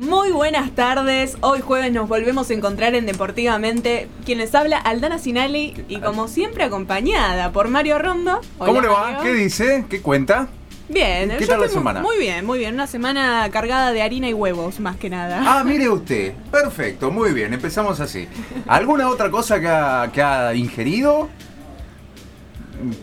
Muy 0.00 0.32
buenas 0.32 0.70
tardes. 0.74 1.36
Hoy 1.42 1.60
jueves 1.60 1.92
nos 1.92 2.08
volvemos 2.08 2.48
a 2.48 2.54
encontrar 2.54 2.94
en 2.94 3.04
Deportivamente. 3.04 4.08
Quien 4.24 4.38
les 4.38 4.54
habla, 4.54 4.78
Aldana 4.78 5.18
Sinali, 5.18 5.74
y 5.90 6.00
como 6.00 6.26
siempre 6.26 6.64
acompañada 6.64 7.52
por 7.52 7.68
Mario 7.68 7.98
Rondo. 7.98 8.40
Hola, 8.56 8.66
¿Cómo 8.66 8.80
le 8.80 8.88
va? 8.88 9.12
Mario. 9.12 9.22
¿Qué 9.22 9.32
dice? 9.34 9.84
¿Qué 9.90 10.00
cuenta? 10.00 10.48
Bien, 10.88 11.34
¿Qué 11.38 11.46
tal 11.46 11.60
la 11.60 11.68
semana? 11.68 12.00
Muy 12.00 12.16
bien, 12.16 12.46
muy 12.46 12.58
bien. 12.58 12.72
Una 12.72 12.86
semana 12.86 13.46
cargada 13.52 13.92
de 13.92 14.00
harina 14.00 14.26
y 14.26 14.32
huevos, 14.32 14.80
más 14.80 14.96
que 14.96 15.10
nada. 15.10 15.42
Ah, 15.44 15.64
mire 15.64 15.90
usted. 15.90 16.32
Perfecto, 16.50 17.10
muy 17.10 17.34
bien. 17.34 17.52
Empezamos 17.52 18.00
así. 18.00 18.26
¿Alguna 18.66 19.06
otra 19.10 19.30
cosa 19.30 19.60
que 19.60 19.68
ha, 19.68 20.10
que 20.14 20.22
ha 20.22 20.54
ingerido? 20.54 21.28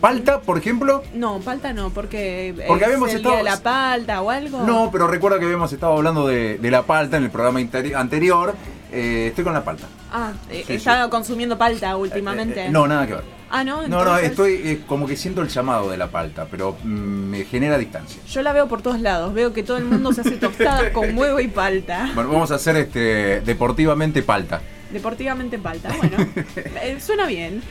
¿Palta, 0.00 0.40
por 0.40 0.58
ejemplo? 0.58 1.02
No, 1.14 1.38
palta 1.40 1.72
no, 1.72 1.90
porque, 1.90 2.54
Porque 2.66 2.82
es 2.84 2.86
habíamos 2.88 3.10
el 3.10 3.16
estado- 3.16 3.34
día 3.36 3.44
de 3.44 3.50
la 3.50 3.62
palta 3.62 4.22
o 4.22 4.30
algo. 4.30 4.62
No, 4.64 4.90
pero 4.90 5.06
recuerda 5.06 5.38
que 5.38 5.44
habíamos 5.44 5.72
estado 5.72 5.92
hablando 5.96 6.26
de, 6.26 6.58
de 6.58 6.70
la 6.70 6.82
palta 6.82 7.16
en 7.16 7.24
el 7.24 7.30
programa 7.30 7.60
anterior. 7.96 8.54
Eh, 8.90 9.26
estoy 9.28 9.44
con 9.44 9.52
la 9.52 9.62
palta. 9.64 9.86
Ah, 10.10 10.32
eh, 10.50 10.64
Sí, 10.66 10.74
estaba 10.74 11.04
sí. 11.04 11.10
consumiendo 11.10 11.58
palta 11.58 11.94
últimamente. 11.96 12.62
Eh, 12.62 12.66
eh, 12.66 12.70
no, 12.70 12.86
nada 12.88 13.06
que 13.06 13.14
ver. 13.14 13.24
Ah, 13.50 13.64
no, 13.64 13.82
No, 13.82 13.88
no, 13.88 14.00
entonces- 14.18 14.30
estoy 14.30 14.52
eh, 14.64 14.80
como 14.86 15.06
que 15.06 15.16
siento 15.16 15.42
el 15.42 15.48
llamado 15.48 15.90
de 15.90 15.96
la 15.98 16.08
palta, 16.08 16.46
pero 16.50 16.76
mm, 16.82 16.86
me 16.88 17.44
genera 17.44 17.76
distancia. 17.78 18.20
Yo 18.28 18.42
la 18.42 18.52
veo 18.52 18.66
por 18.68 18.80
todos 18.82 19.00
lados. 19.00 19.34
Veo 19.34 19.52
que 19.52 19.62
todo 19.62 19.76
el 19.76 19.84
mundo 19.84 20.12
se 20.12 20.22
hace 20.22 20.32
tostadas 20.32 20.90
con 20.92 21.16
huevo 21.16 21.38
y 21.40 21.48
palta. 21.48 22.10
Bueno, 22.14 22.30
vamos 22.30 22.50
a 22.50 22.54
hacer 22.56 22.76
este 22.76 23.40
deportivamente 23.42 24.22
palta. 24.22 24.60
Deportivamente 24.90 25.58
palta. 25.58 25.94
Bueno, 25.98 26.26
eh, 26.82 26.96
suena 27.00 27.26
bien. 27.26 27.62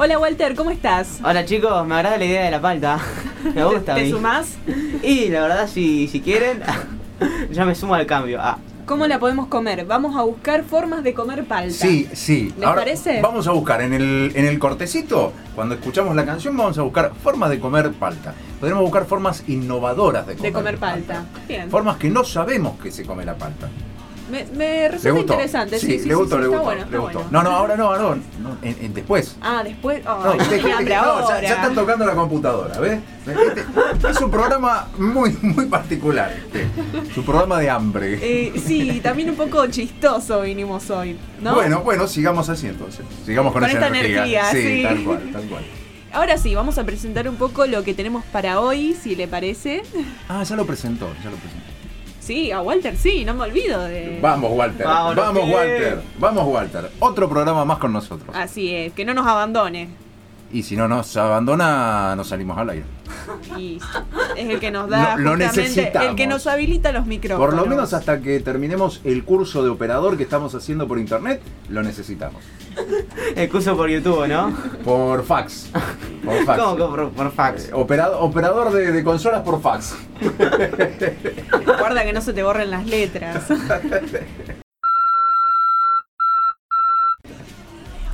Hola 0.00 0.18
Walter, 0.18 0.54
¿cómo 0.54 0.70
estás? 0.70 1.18
Hola 1.24 1.44
chicos, 1.44 1.84
me 1.86 1.96
agrada 1.96 2.16
la 2.18 2.24
idea 2.24 2.44
de 2.44 2.50
la 2.52 2.60
palta. 2.60 2.98
Me 3.54 3.64
gusta. 3.64 3.92
a 3.92 3.96
¿Te 3.96 4.04
mí. 4.04 4.10
sumás? 4.10 4.56
Y 5.02 5.28
la 5.28 5.42
verdad, 5.42 5.68
si, 5.68 6.06
si 6.08 6.20
quieren, 6.20 6.62
ya 7.50 7.64
me 7.64 7.74
sumo 7.74 7.94
al 7.94 8.06
cambio. 8.06 8.38
Ah, 8.40 8.58
¿Cómo 8.86 9.06
la 9.06 9.18
podemos 9.18 9.48
comer? 9.48 9.84
Vamos 9.84 10.16
a 10.16 10.22
buscar 10.22 10.62
formas 10.64 11.02
de 11.02 11.12
comer 11.14 11.44
palta. 11.44 11.72
Sí, 11.74 12.08
sí. 12.12 12.54
¿Les 12.58 12.68
parece? 12.70 13.20
Vamos 13.20 13.46
a 13.48 13.52
buscar 13.52 13.82
en 13.82 13.92
el, 13.92 14.32
en 14.34 14.46
el 14.46 14.58
cortecito, 14.58 15.32
cuando 15.54 15.74
escuchamos 15.74 16.14
la 16.16 16.24
canción, 16.24 16.56
vamos 16.56 16.78
a 16.78 16.82
buscar 16.82 17.12
formas 17.22 17.50
de 17.50 17.58
comer 17.60 17.90
palta. 17.92 18.34
Podremos 18.60 18.82
buscar 18.84 19.04
formas 19.04 19.44
innovadoras 19.48 20.26
de 20.26 20.36
comer, 20.36 20.52
De 20.52 20.56
comer 20.56 20.78
palta. 20.78 21.24
Bien. 21.46 21.68
Formas 21.70 21.96
que 21.98 22.08
no 22.08 22.24
sabemos 22.24 22.78
que 22.80 22.90
se 22.90 23.04
come 23.04 23.24
la 23.24 23.34
palta. 23.36 23.68
Me, 24.30 24.44
me 24.44 24.56
¿Le 24.58 24.88
resulta 24.88 25.20
interesante. 25.20 25.78
Sí, 25.78 25.98
sí, 25.98 26.08
le 26.08 26.14
gustó, 26.14 26.36
sí, 26.36 26.42
le 26.42 26.48
gustó. 26.48 26.62
bueno, 26.64 26.84
le 26.90 26.98
gustó. 26.98 27.18
bueno. 27.20 27.30
No, 27.32 27.42
no, 27.42 27.50
ahora 27.50 27.76
no, 27.76 27.96
no, 27.96 28.14
no, 28.16 28.58
en- 28.62 28.76
en 28.80 28.94
después. 28.94 29.36
Ah, 29.40 29.62
después. 29.64 30.04
No, 30.04 30.10
hambre 30.10 30.62
no, 30.62 30.80
ya, 30.82 31.00
ahora. 31.02 31.40
ya 31.42 31.54
están 31.54 31.74
tocando 31.74 32.04
la 32.04 32.14
computadora, 32.14 32.78
¿ves? 32.78 33.00
Este- 33.26 34.08
es 34.10 34.20
un 34.20 34.30
programa 34.30 34.88
muy, 34.98 35.36
muy 35.42 35.66
particular. 35.66 36.32
Este. 36.36 36.66
Es 37.10 37.16
un 37.16 37.24
programa 37.24 37.58
de 37.58 37.70
hambre. 37.70 38.18
Eh, 38.20 38.52
sí, 38.64 39.00
también 39.02 39.30
un 39.30 39.36
poco 39.36 39.66
chistoso 39.68 40.42
vinimos 40.42 40.90
hoy, 40.90 41.16
¿no? 41.40 41.54
Bueno, 41.54 41.80
bueno, 41.80 42.06
sigamos 42.06 42.48
así 42.48 42.66
entonces. 42.66 43.04
Sigamos 43.24 43.52
con, 43.52 43.62
Con 43.62 43.70
esa 43.70 43.78
esta 43.86 43.98
energía, 43.98 44.44
sí, 44.50 44.62
sí. 44.62 44.82
tal 44.82 45.04
cual, 45.04 45.30
tal 45.32 45.42
cual. 45.44 45.64
Ahora 46.10 46.38
sí, 46.38 46.54
vamos 46.54 46.78
a 46.78 46.84
presentar 46.84 47.28
un 47.28 47.36
poco 47.36 47.66
lo 47.66 47.84
que 47.84 47.92
tenemos 47.92 48.24
para 48.26 48.60
hoy, 48.60 48.94
si 49.00 49.14
le 49.14 49.28
parece. 49.28 49.82
Ah, 50.28 50.42
ya 50.42 50.56
lo 50.56 50.64
presentó, 50.64 51.06
ya 51.22 51.28
lo 51.30 51.36
presentó. 51.36 51.67
Sí, 52.28 52.52
a 52.52 52.60
Walter 52.60 52.94
sí, 52.94 53.24
no 53.24 53.32
me 53.32 53.44
olvido 53.44 53.82
de... 53.84 54.18
Vamos, 54.20 54.52
Walter. 54.52 54.86
Vamos. 54.86 55.50
Walter. 55.50 55.98
Vamos, 56.18 56.46
Walter. 56.46 56.90
Otro 56.98 57.26
programa 57.26 57.64
más 57.64 57.78
con 57.78 57.90
nosotros. 57.90 58.28
Así 58.36 58.70
es, 58.74 58.92
que 58.92 59.06
no 59.06 59.14
nos 59.14 59.26
abandone. 59.26 59.88
Y 60.50 60.62
si 60.62 60.76
no 60.76 60.88
nos 60.88 61.14
abandona, 61.16 62.14
nos 62.16 62.28
salimos 62.28 62.56
al 62.56 62.70
aire. 62.70 62.84
Y 63.58 63.78
es 64.36 64.48
el 64.48 64.58
que 64.60 64.70
nos 64.70 64.88
da 64.88 65.16
lo 65.18 65.36
necesitamos. 65.36 66.08
el 66.10 66.16
que 66.16 66.26
nos 66.26 66.46
habilita 66.46 66.90
los 66.92 67.06
micrófonos. 67.06 67.46
Por 67.54 67.54
lo 67.54 67.66
menos 67.66 67.92
hasta 67.92 68.20
que 68.20 68.40
terminemos 68.40 69.00
el 69.04 69.24
curso 69.24 69.62
de 69.62 69.68
operador 69.68 70.16
que 70.16 70.22
estamos 70.22 70.54
haciendo 70.54 70.88
por 70.88 70.98
internet, 70.98 71.42
lo 71.68 71.82
necesitamos. 71.82 72.42
el 73.36 73.48
curso 73.50 73.76
por 73.76 73.90
YouTube, 73.90 74.26
¿no? 74.26 74.56
Por 74.84 75.24
fax. 75.24 75.68
Por 76.24 76.44
fax. 76.44 76.62
¿Cómo 76.62 77.10
por 77.10 77.30
fax? 77.32 77.68
Eh, 77.68 77.72
operado- 77.74 78.20
operador 78.20 78.72
de, 78.72 78.92
de 78.92 79.04
consolas 79.04 79.42
por 79.42 79.60
fax. 79.60 79.96
Guarda 81.78 82.04
que 82.04 82.12
no 82.14 82.20
se 82.22 82.32
te 82.32 82.42
borren 82.42 82.70
las 82.70 82.86
letras. 82.86 83.44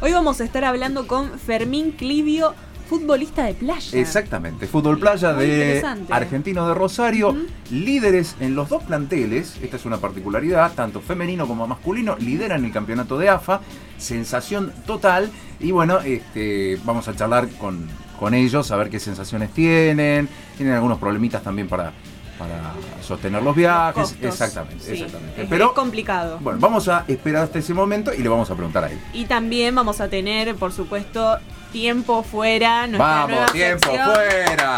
Hoy 0.05 0.13
vamos 0.13 0.39
a 0.43 0.45
estar 0.45 0.67
hablando 0.67 1.07
con 1.07 1.39
Fermín 1.39 1.93
Clivio, 1.93 2.53
futbolista 2.91 3.45
de 3.45 3.55
playa. 3.55 3.99
Exactamente. 3.99 4.67
Fútbol 4.67 4.99
Playa 4.99 5.33
Muy 5.33 5.47
de. 5.47 5.83
Argentino 6.11 6.69
de 6.69 6.75
Rosario. 6.75 7.35
Líderes 7.71 8.37
en 8.39 8.55
los 8.55 8.69
dos 8.69 8.83
planteles. 8.83 9.57
Esta 9.63 9.77
es 9.77 9.87
una 9.87 9.97
particularidad. 9.97 10.75
Tanto 10.75 11.01
femenino 11.01 11.49
como 11.49 11.67
masculino. 11.67 12.17
Lideran 12.17 12.67
el 12.67 12.71
campeonato 12.71 13.17
de 13.17 13.31
AFA. 13.31 13.63
Sensación 13.97 14.75
total. 14.87 15.31
Y 15.59 15.71
bueno, 15.71 16.01
este, 16.01 16.79
vamos 16.85 17.09
a 17.09 17.17
charlar 17.17 17.49
con, 17.53 17.89
con 18.21 18.35
ellos. 18.35 18.73
A 18.73 18.77
ver 18.77 18.91
qué 18.91 19.01
sensaciones 19.01 19.55
tienen. 19.55 20.29
Tienen 20.59 20.75
algunos 20.75 20.99
problemitas 20.99 21.43
también 21.43 21.67
para, 21.67 21.95
para 22.39 22.73
sostener 23.03 23.43
los 23.43 23.55
viajes. 23.55 23.95
Costos. 23.95 24.23
exactamente. 24.25 24.85
Sí, 24.85 24.93
exactamente. 24.93 25.43
es- 25.43 25.49
Pero 25.49 25.67
es 25.67 25.73
complicado. 25.73 26.39
bueno, 26.41 26.59
vamos 26.61 26.89
a 26.89 27.05
esperar 27.09 27.45
hasta 27.45 27.59
ese 27.59 27.75
momento 27.75 28.13
y 28.13 28.19
le 28.23 28.29
vamos 28.29 28.51
a 28.51 28.55
preguntar 28.55 28.85
a 28.85 28.91
él. 28.91 28.99
Y 29.13 29.25
también 29.27 29.75
vamos 29.75 30.01
a 30.01 30.09
tener, 30.09 30.55
por 30.57 30.73
supuesto, 30.73 31.39
tiempo 31.73 32.23
fuera. 32.23 32.87
Nueva 32.87 33.27
Vamos, 33.27 33.53
tiempo 33.53 33.87
sección. 33.89 34.11
fuera. 34.15 34.77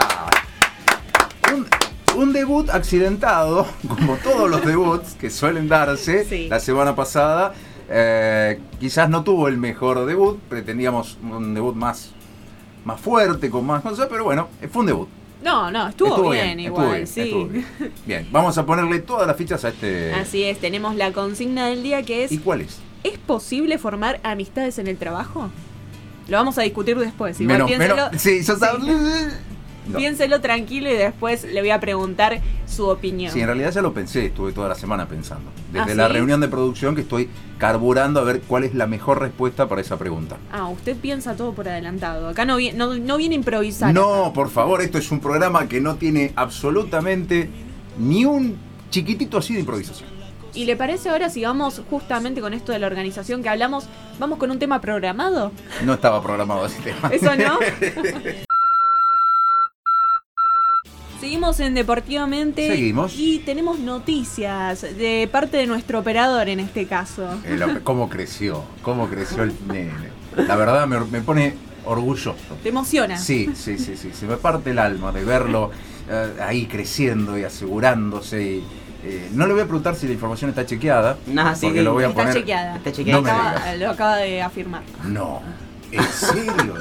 Un, 1.54 1.66
un 2.20 2.32
debut 2.32 2.68
accidentado, 2.70 3.66
como 3.88 4.16
todos 4.16 4.50
los 4.50 4.64
debuts 4.64 5.14
que 5.14 5.30
suelen 5.30 5.68
darse 5.68 6.24
Sí. 6.28 6.48
la 6.48 6.60
semana 6.60 6.94
pasada. 6.96 7.52
eh, 7.88 8.60
quizás 8.80 9.08
no 9.08 9.22
tuvo 9.22 9.46
el 9.48 9.58
mejor 9.58 10.04
debut, 10.06 10.38
pretendíamos 10.48 11.18
un 11.22 11.54
debut 11.54 11.74
más, 11.76 12.10
más 12.84 13.00
fuerte, 13.00 13.48
con 13.48 13.64
más 13.64 13.80
cosas, 13.82 14.08
pero 14.10 14.24
bueno, 14.24 14.48
fue 14.72 14.80
un 14.80 14.86
debut. 14.86 15.08
No, 15.42 15.70
no, 15.70 15.88
estuvo, 15.88 16.30
bien, 16.30 16.58
igual, 16.58 16.92
bien, 16.94 17.06
sí. 17.06 17.20
estuvo 17.20 17.46
bien. 17.46 17.66
Bien, 18.06 18.28
vamos 18.32 18.56
a 18.58 18.64
ponerle 18.66 18.98
todas 19.00 19.26
las 19.26 19.36
fichas 19.36 19.64
a 19.64 19.68
este. 19.68 20.12
Así 20.14 20.42
es, 20.44 20.58
tenemos 20.58 20.96
la 20.96 21.12
consigna 21.12 21.66
del 21.68 21.82
día 21.82 22.02
que 22.02 22.24
es 22.24 22.32
¿Y 22.32 22.38
cuál 22.38 22.62
es? 22.62 22.78
¿Es 23.04 23.18
posible 23.18 23.78
formar 23.78 24.18
amistades 24.24 24.78
en 24.78 24.86
el 24.88 24.96
trabajo? 24.96 25.50
Lo 26.28 26.38
vamos 26.38 26.58
a 26.58 26.62
discutir 26.62 26.96
después. 26.98 27.40
Igual 27.40 27.58
Menos- 27.58 27.68
piénselo, 27.68 27.94
menos- 27.96 28.20
sí, 28.22 28.42
yo 28.42 28.54
estaba- 28.54 28.78
No. 29.88 29.98
piénselo 29.98 30.40
tranquilo 30.40 30.90
y 30.90 30.94
después 30.94 31.44
le 31.44 31.60
voy 31.60 31.70
a 31.70 31.80
preguntar 31.80 32.40
su 32.66 32.86
opinión. 32.88 33.32
Sí, 33.32 33.40
en 33.40 33.46
realidad 33.46 33.72
ya 33.72 33.82
lo 33.82 33.92
pensé, 33.92 34.26
estuve 34.26 34.52
toda 34.52 34.68
la 34.68 34.74
semana 34.74 35.06
pensando. 35.06 35.50
Desde 35.72 35.92
¿Ah, 35.92 35.94
la 35.94 36.06
sí? 36.08 36.12
reunión 36.14 36.40
de 36.40 36.48
producción 36.48 36.94
que 36.94 37.02
estoy 37.02 37.28
carburando 37.58 38.20
a 38.20 38.24
ver 38.24 38.40
cuál 38.42 38.64
es 38.64 38.74
la 38.74 38.86
mejor 38.86 39.20
respuesta 39.20 39.68
para 39.68 39.80
esa 39.80 39.96
pregunta. 39.96 40.36
Ah, 40.52 40.68
usted 40.68 40.96
piensa 40.96 41.34
todo 41.36 41.52
por 41.52 41.68
adelantado. 41.68 42.28
Acá 42.28 42.44
no, 42.44 42.56
no, 42.74 42.94
no 42.96 43.16
viene 43.16 43.34
a 43.34 43.38
improvisar. 43.38 43.94
No, 43.94 44.32
por 44.34 44.50
favor, 44.50 44.82
esto 44.82 44.98
es 44.98 45.10
un 45.10 45.20
programa 45.20 45.68
que 45.68 45.80
no 45.80 45.96
tiene 45.96 46.32
absolutamente 46.36 47.48
ni 47.98 48.24
un 48.24 48.56
chiquitito 48.90 49.38
así 49.38 49.54
de 49.54 49.60
improvisación. 49.60 50.08
¿Y 50.54 50.64
le 50.64 50.74
parece 50.74 51.10
ahora 51.10 51.28
si 51.28 51.44
vamos 51.44 51.82
justamente 51.90 52.40
con 52.40 52.54
esto 52.54 52.72
de 52.72 52.78
la 52.78 52.86
organización 52.86 53.42
que 53.42 53.50
hablamos, 53.50 53.84
vamos 54.18 54.38
con 54.38 54.50
un 54.50 54.58
tema 54.58 54.80
programado? 54.80 55.52
No 55.84 55.94
estaba 55.94 56.22
programado 56.22 56.64
ese 56.64 56.80
tema. 56.80 57.08
¿Eso 57.12 57.36
no? 57.36 57.58
Seguimos 61.26 61.58
en 61.58 61.74
Deportivamente. 61.74 62.68
Seguimos. 62.68 63.12
Y 63.18 63.40
tenemos 63.40 63.80
noticias 63.80 64.82
de 64.82 65.28
parte 65.32 65.56
de 65.56 65.66
nuestro 65.66 65.98
operador 65.98 66.48
en 66.48 66.60
este 66.60 66.86
caso. 66.86 67.28
El 67.44 67.82
¿Cómo 67.82 68.08
creció? 68.08 68.62
¿Cómo 68.82 69.08
creció 69.08 69.42
el 69.42 69.52
nene? 69.66 69.90
La 70.36 70.54
verdad 70.54 70.86
me, 70.86 71.00
me 71.00 71.20
pone 71.22 71.54
orgulloso. 71.84 72.36
¿Te 72.62 72.68
emociona? 72.68 73.18
Sí, 73.18 73.50
sí, 73.56 73.76
sí, 73.76 73.96
sí. 73.96 74.12
Se 74.14 74.26
me 74.26 74.36
parte 74.36 74.70
el 74.70 74.78
alma 74.78 75.10
de 75.10 75.24
verlo 75.24 75.72
eh, 76.08 76.34
ahí 76.46 76.66
creciendo 76.66 77.36
y 77.36 77.42
asegurándose. 77.42 78.40
y, 78.44 78.64
eh, 79.02 79.28
no 79.32 79.48
le 79.48 79.52
voy 79.54 79.62
a 79.62 79.64
preguntar 79.64 79.96
si 79.96 80.06
la 80.06 80.12
información 80.12 80.50
está 80.50 80.64
chequeada. 80.64 81.18
Nah, 81.26 81.56
sí, 81.56 81.66
porque 81.66 81.82
lo 81.82 81.92
voy 81.94 82.04
a 82.04 82.08
Está 82.10 82.20
poner. 82.20 82.34
chequeada. 82.34 82.76
Está 82.76 82.92
chequeada. 82.92 83.20
No 83.20 83.28
Acaba- 83.28 83.74
lo 83.74 83.90
acaba 83.90 84.16
de 84.18 84.42
afirmar. 84.42 84.82
No, 85.08 85.42
¿en 85.90 86.04
serio? 86.04 86.74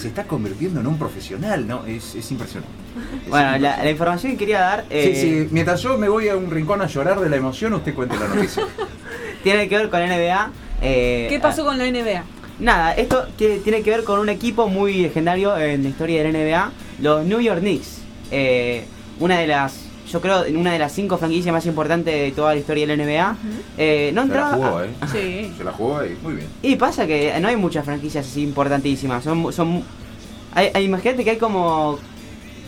Se 0.00 0.08
está 0.08 0.24
convirtiendo 0.24 0.80
en 0.80 0.86
un 0.86 0.98
profesional, 0.98 1.66
¿no? 1.66 1.84
Es, 1.86 2.14
es 2.14 2.30
impresionante. 2.30 2.72
Es 3.24 3.28
Bueno, 3.28 3.44
la, 3.46 3.54
impresionante. 3.56 3.84
la 3.84 3.90
información 3.90 4.32
que 4.32 4.38
quería 4.38 4.60
dar 4.60 4.84
eh, 4.90 5.12
Sí, 5.14 5.20
sí, 5.20 5.48
mientras 5.50 5.82
yo 5.82 5.98
me 5.98 6.08
voy 6.08 6.28
a 6.28 6.36
un 6.36 6.50
rincón 6.50 6.80
a 6.82 6.86
llorar 6.86 7.20
de 7.20 7.28
la 7.28 7.36
emoción, 7.36 7.72
usted 7.74 7.94
cuente 7.94 8.16
la 8.18 8.28
noticia. 8.28 8.64
tiene 9.42 9.68
que 9.68 9.76
ver 9.76 9.90
con 9.90 10.00
la 10.00 10.06
NBA. 10.06 10.50
eh, 10.82 11.26
¿Qué 11.28 11.38
pasó 11.38 11.64
con 11.64 11.76
la 11.78 11.84
NBA? 11.90 12.24
Nada, 12.58 12.92
esto 12.94 13.26
que 13.38 13.58
tiene 13.58 13.82
que 13.82 13.90
ver 13.90 14.04
con 14.04 14.18
un 14.20 14.28
equipo 14.28 14.68
muy 14.68 14.94
legendario 15.02 15.56
en 15.58 15.82
la 15.82 15.88
historia 15.88 16.22
de 16.22 16.32
la 16.32 16.38
NBA, 16.38 16.72
los 17.00 17.24
New 17.26 17.40
York 17.40 17.60
Knicks. 17.60 17.98
Eh, 18.30 18.84
una 19.18 19.38
de 19.38 19.46
las, 19.46 19.74
yo 20.10 20.20
creo, 20.20 20.44
una 20.54 20.72
de 20.72 20.78
las 20.78 20.92
cinco 20.92 21.16
franquicias 21.18 21.52
más 21.52 21.64
importantes 21.66 22.12
de 22.14 22.32
toda 22.32 22.54
la 22.54 22.60
historia 22.60 22.86
de 22.86 22.96
la 22.96 23.04
NBA. 23.04 23.36
Eh, 23.78 24.10
no 24.14 24.22
Se 24.22 24.28
la 24.28 24.34
entraba. 24.34 24.56
jugó, 24.56 24.82
¿eh? 24.82 24.88
Sí. 25.12 25.52
Se 25.58 25.64
la 25.64 25.72
jugó 25.72 25.98
ahí, 25.98 26.16
muy 26.22 26.34
bien. 26.34 26.46
Y 26.62 26.76
pasa 26.76 27.06
que 27.06 27.32
no 27.40 27.48
hay 27.48 27.56
muchas 27.56 27.84
franquicias 27.84 28.26
así 28.26 28.42
importantísimas. 28.42 29.22
Son, 29.24 29.52
son, 29.52 29.82
hay, 30.54 30.70
hay- 30.74 30.84
imagínate 30.84 31.24
que 31.24 31.30
hay 31.30 31.36
como 31.38 31.98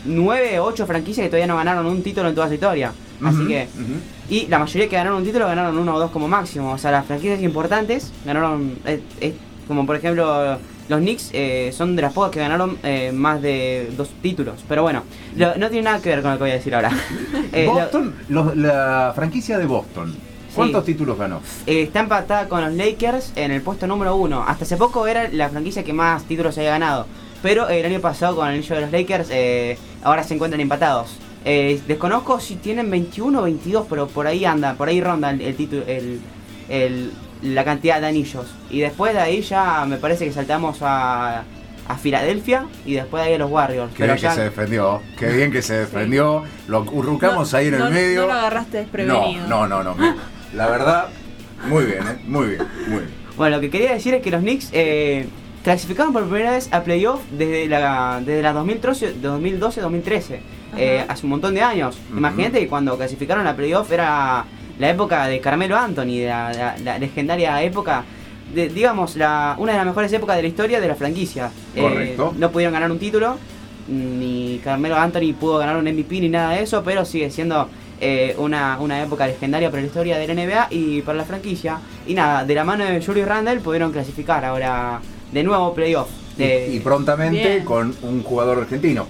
nueve 0.04 0.58
o 0.58 0.64
ocho 0.64 0.86
franquicias 0.86 1.24
que 1.24 1.28
todavía 1.28 1.46
no 1.46 1.56
ganaron 1.56 1.86
un 1.86 2.02
título 2.02 2.28
en 2.28 2.34
toda 2.34 2.48
su 2.48 2.54
historia. 2.54 2.92
Así 3.24 3.46
que. 3.46 3.68
Y 4.28 4.46
la 4.48 4.58
mayoría 4.58 4.88
que 4.88 4.96
ganaron 4.96 5.18
un 5.18 5.24
título 5.24 5.46
ganaron 5.46 5.78
uno 5.78 5.94
o 5.94 5.98
dos 5.98 6.10
como 6.10 6.26
máximo. 6.26 6.72
O 6.72 6.78
sea, 6.78 6.90
las 6.90 7.06
franquicias 7.06 7.40
importantes 7.42 8.10
ganaron, 8.24 8.76
eh, 8.84 9.00
eh, 9.20 9.34
como 9.68 9.86
por 9.86 9.94
ejemplo 9.96 10.58
los 10.92 11.00
Knicks 11.00 11.30
eh, 11.32 11.72
son 11.76 11.96
de 11.96 12.02
las 12.02 12.12
pocas 12.12 12.30
que 12.30 12.38
ganaron 12.40 12.78
eh, 12.82 13.10
más 13.12 13.42
de 13.42 13.90
dos 13.96 14.08
títulos. 14.22 14.64
Pero 14.68 14.82
bueno, 14.82 15.02
lo- 15.36 15.56
no 15.56 15.68
tiene 15.68 15.82
nada 15.84 16.00
que 16.00 16.08
ver 16.10 16.22
con 16.22 16.30
lo 16.30 16.36
que 16.38 16.44
voy 16.44 16.50
a 16.50 16.54
decir 16.54 16.74
ahora. 16.74 16.90
Eh, 17.52 17.64
lo- 17.66 17.72
Boston, 17.74 18.14
los- 18.28 18.56
la 18.56 19.12
franquicia 19.14 19.58
de 19.58 19.66
Boston, 19.66 20.14
¿cuántos 20.54 20.84
Sí. 20.86 20.92
títulos 20.92 21.18
ganó? 21.18 21.40
Está 21.66 22.00
empatada 22.00 22.48
con 22.48 22.62
los 22.64 22.72
Lakers 22.74 23.32
en 23.36 23.50
el 23.50 23.60
puesto 23.62 23.86
número 23.86 24.16
uno. 24.16 24.42
Hasta 24.46 24.64
hace 24.64 24.76
poco 24.76 25.06
era 25.06 25.28
la 25.28 25.48
franquicia 25.50 25.82
que 25.84 25.92
más 25.92 26.24
títulos 26.24 26.56
había 26.58 26.70
ganado. 26.70 27.06
Pero 27.42 27.68
el 27.68 27.84
año 27.84 28.00
pasado 28.00 28.36
con 28.36 28.46
el 28.48 28.54
anillo 28.54 28.74
de 28.76 28.80
los 28.82 28.92
Lakers 28.92 29.28
ahora 30.04 30.22
se 30.22 30.34
encuentran 30.34 30.60
empatados. 30.60 31.16
Desconozco 31.44 32.38
si 32.40 32.54
tienen 32.56 32.88
21 32.90 33.40
o 33.40 33.42
22, 33.42 33.86
pero 33.90 34.06
por 34.06 34.26
ahí 34.28 34.44
anda, 34.44 34.74
por 34.74 34.88
ahí 34.88 35.00
ronda 35.00 35.30
el, 35.30 35.40
el 35.40 35.56
título, 35.56 35.82
el, 35.86 36.20
el- 36.68 37.10
la 37.42 37.64
cantidad 37.64 38.00
de 38.00 38.06
anillos. 38.06 38.46
Y 38.70 38.80
después 38.80 39.12
de 39.14 39.20
ahí 39.20 39.42
ya 39.42 39.84
me 39.86 39.96
parece 39.96 40.24
que 40.24 40.32
saltamos 40.32 40.78
a, 40.82 41.42
a 41.88 41.96
Filadelfia 41.96 42.66
y 42.86 42.94
después 42.94 43.22
de 43.22 43.28
ahí 43.30 43.34
a 43.34 43.38
los 43.38 43.50
Warriors. 43.50 43.90
Qué 43.92 43.98
pero 44.04 44.14
bien 44.14 44.22
ya, 44.22 44.28
que 44.30 44.34
se 44.36 44.42
defendió, 44.42 45.02
qué 45.18 45.26
bien 45.32 45.50
que 45.52 45.62
se 45.62 45.74
defendió. 45.74 46.44
Lo 46.68 46.80
urrucamos 46.82 47.52
No, 47.52 47.58
ahí 47.58 47.66
en 47.68 47.78
no- 47.78 47.86
el 47.88 47.92
medio. 47.94 48.20
No 48.22 48.26
lo 48.28 48.32
agarraste 48.34 48.78
desprevenido. 48.78 49.46
No, 49.48 49.66
no, 49.66 49.82
no, 49.82 49.94
La 50.54 50.68
verdad, 50.68 51.08
muy 51.68 51.84
bien, 51.86 52.02
¿eh? 52.06 52.20
muy 52.26 52.46
bien, 52.48 52.62
muy 52.86 52.98
bien. 52.98 53.10
Bueno, 53.36 53.56
lo 53.56 53.60
que 53.62 53.70
quería 53.70 53.92
decir 53.94 54.12
es 54.14 54.22
que 54.22 54.30
los 54.30 54.42
Knicks 54.42 54.68
eh, 54.72 55.26
clasificaron 55.64 56.12
por 56.12 56.24
primera 56.24 56.50
vez 56.52 56.68
a 56.72 56.82
playoff 56.84 57.22
desde 57.32 57.66
la, 57.66 58.20
desde 58.24 58.42
la 58.42 58.52
2012-2013, 58.52 60.38
eh, 60.76 61.04
hace 61.08 61.24
un 61.26 61.30
montón 61.30 61.54
de 61.54 61.62
años. 61.62 61.98
Imagínate 62.10 62.60
que 62.60 62.68
cuando 62.68 62.96
clasificaron 62.96 63.46
a 63.46 63.56
playoff 63.56 63.90
era 63.90 64.44
la 64.78 64.90
época 64.90 65.26
de 65.26 65.40
Carmelo 65.40 65.76
Anthony, 65.76 66.19
de 66.20 66.26
la, 66.26 66.52
la- 66.52 66.76
la 66.78 66.98
legendaria 66.98 67.62
época, 67.62 68.04
de, 68.54 68.69
digamos, 68.69 69.16
la, 69.16 69.54
una 69.58 69.72
de 69.72 69.78
las 69.78 69.86
mejores 69.86 70.12
épocas 70.12 70.36
de 70.36 70.42
la 70.42 70.48
historia 70.48 70.80
de 70.80 70.88
la 70.88 70.94
franquicia. 70.94 71.50
Eh, 71.74 71.80
Correcto. 71.80 72.34
no 72.38 72.50
pudieron 72.50 72.72
ganar 72.74 72.90
un 72.90 72.98
título, 72.98 73.36
ni 73.88 74.60
Carmelo 74.62 74.96
Anthony 74.96 75.32
pudo 75.38 75.58
ganar 75.58 75.76
un 75.76 75.84
MVP 75.84 76.20
ni 76.20 76.28
nada 76.28 76.54
de 76.54 76.62
eso, 76.62 76.82
pero 76.84 77.04
sigue 77.04 77.30
siendo 77.30 77.69
eh, 78.00 78.34
una, 78.38 78.78
una 78.80 79.02
época 79.02 79.26
legendaria 79.26 79.70
para 79.70 79.80
la 79.82 79.86
historia 79.86 80.19
de 80.19 80.26
la 80.26 80.34
NBA 80.34 80.66
y 80.70 81.02
para 81.02 81.18
la 81.18 81.25
franquicia. 81.25 81.78
Y 82.06 82.14
nada, 82.14 82.44
de 82.44 82.54
la 82.54 82.64
mano 82.64 82.84
de 82.84 83.04
Julius 83.04 83.26
Randle 83.28 83.60
pudieron 83.60 83.92
clasificar 83.92 84.44
ahora 84.44 85.00
de 85.32 85.42
nuevo 85.42 85.72
playoff. 85.75 86.08
De- 86.36 86.68
Y, 86.72 86.76
y 86.76 86.80
prontamente 86.80 87.36
Bien. 87.48 87.64
con 87.64 87.94
un 88.02 88.22
jugador 88.22 88.58
argentino. 88.58 89.06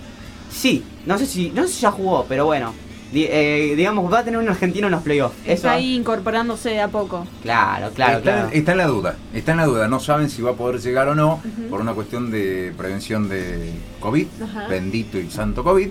Sí, 0.50 0.84
no 1.06 1.16
sé 1.18 1.26
si 1.26 1.50
no 1.50 1.62
sé 1.66 1.68
si 1.72 1.80
ya 1.82 1.90
jugó, 1.90 2.26
pero 2.28 2.44
bueno. 2.46 2.72
Eh, 3.14 3.74
digamos, 3.76 4.10
va 4.12 4.20
a 4.20 4.24
tener 4.24 4.40
un 4.40 4.48
argentino 4.48 4.86
en 4.86 4.92
los 4.92 5.02
playoffs. 5.02 5.36
Eso- 5.44 5.52
Está 5.52 5.72
ahí 5.72 5.94
incorporándose 5.96 6.70
de 6.70 6.80
a 6.80 6.88
poco. 6.88 7.26
Claro, 7.42 7.90
claro, 7.94 8.18
está, 8.18 8.32
claro. 8.32 8.48
está 8.52 8.72
en 8.72 8.78
la 8.78 8.86
duda, 8.86 9.16
está 9.34 9.52
en 9.52 9.58
la 9.58 9.66
duda. 9.66 9.88
No 9.88 10.00
saben 10.00 10.30
si 10.30 10.40
va 10.42 10.52
a 10.52 10.54
poder 10.54 10.80
llegar 10.80 11.08
o 11.08 11.14
no 11.14 11.40
por 11.68 11.80
una 11.80 11.92
cuestión 11.92 12.30
de 12.30 12.72
prevención 12.76 13.28
de 13.28 13.72
COVID, 14.00 14.26
bendito 14.68 15.18
y 15.18 15.30
santo 15.30 15.62
COVID. 15.62 15.88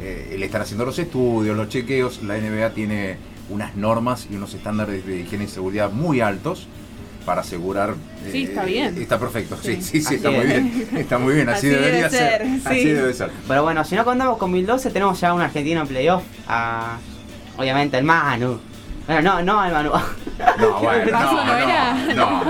Eh, 0.00 0.36
le 0.38 0.44
están 0.46 0.62
haciendo 0.62 0.84
los 0.84 0.98
estudios, 0.98 1.56
los 1.56 1.68
chequeos. 1.68 2.22
La 2.22 2.36
NBA 2.36 2.70
tiene 2.70 3.16
unas 3.50 3.74
normas 3.76 4.26
y 4.30 4.36
unos 4.36 4.52
estándares 4.54 5.06
de 5.06 5.20
higiene 5.20 5.44
y 5.44 5.48
seguridad 5.48 5.90
muy 5.90 6.20
altos 6.20 6.66
para 7.24 7.40
asegurar. 7.42 7.90
eh, 8.24 8.28
Sí, 8.32 8.44
está 8.44 8.64
bien. 8.64 8.96
Está 9.00 9.18
perfecto, 9.18 9.56
sí, 9.62 9.80
Sí. 9.82 10.02
sí, 10.02 10.14
está 10.16 10.30
muy 10.30 10.46
bien. 10.46 10.88
Está 10.96 11.18
muy 11.18 11.34
bien, 11.34 11.48
así, 11.48 11.58
Así 11.58 11.68
debe 11.68 11.82
debería 11.86 12.10
ser. 12.10 12.18
ser, 12.42 12.46
Así 12.64 12.82
sí. 12.82 12.88
debe 12.90 13.14
ser. 13.14 13.30
Pero 13.48 13.62
bueno, 13.62 13.84
si 13.84 13.94
no 13.94 14.04
contamos 14.04 14.38
con 14.38 14.50
2012, 14.50 14.90
tenemos 14.90 15.20
ya 15.20 15.32
un 15.34 15.40
argentino 15.40 15.80
en 15.82 15.86
playoff. 15.88 16.22
A, 16.48 16.96
obviamente, 17.56 17.96
el 17.98 18.04
Manu. 18.04 18.58
Bueno, 19.06 19.22
no, 19.22 19.42
no 19.42 19.60
al 19.60 19.72
Manu. 19.72 19.90
No, 20.58 20.78
bueno, 20.80 21.04
¿Eso 21.04 21.12
no, 21.12 21.32
no 21.32 21.44
no, 21.44 21.58
era? 21.58 21.94
no, 22.14 22.44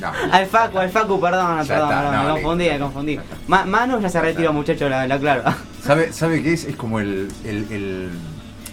no. 0.00 0.12
al 0.32 0.46
Facu, 0.46 0.78
al 0.78 0.88
Facu, 0.90 1.20
perdón, 1.20 1.58
Ya 1.62 1.68
perdón, 1.74 1.90
está, 1.90 2.00
perdón, 2.02 2.14
no, 2.14 2.22
me 2.24 2.30
confundí, 2.40 2.68
me 2.70 2.78
confundí. 2.78 3.20
Ma- 3.46 3.64
Manu 3.66 4.00
ya 4.00 4.08
se 4.08 4.20
retiró, 4.20 4.52
muchacho, 4.52 4.88
lo, 4.88 5.06
lo 5.06 5.18
claro. 5.20 5.42
¿Sabe, 5.84 6.12
¿Sabe 6.12 6.42
qué 6.42 6.54
es? 6.54 6.64
Es 6.64 6.76
como 6.76 6.98
el, 7.00 7.28
el, 7.44 7.66
el- 7.70 8.10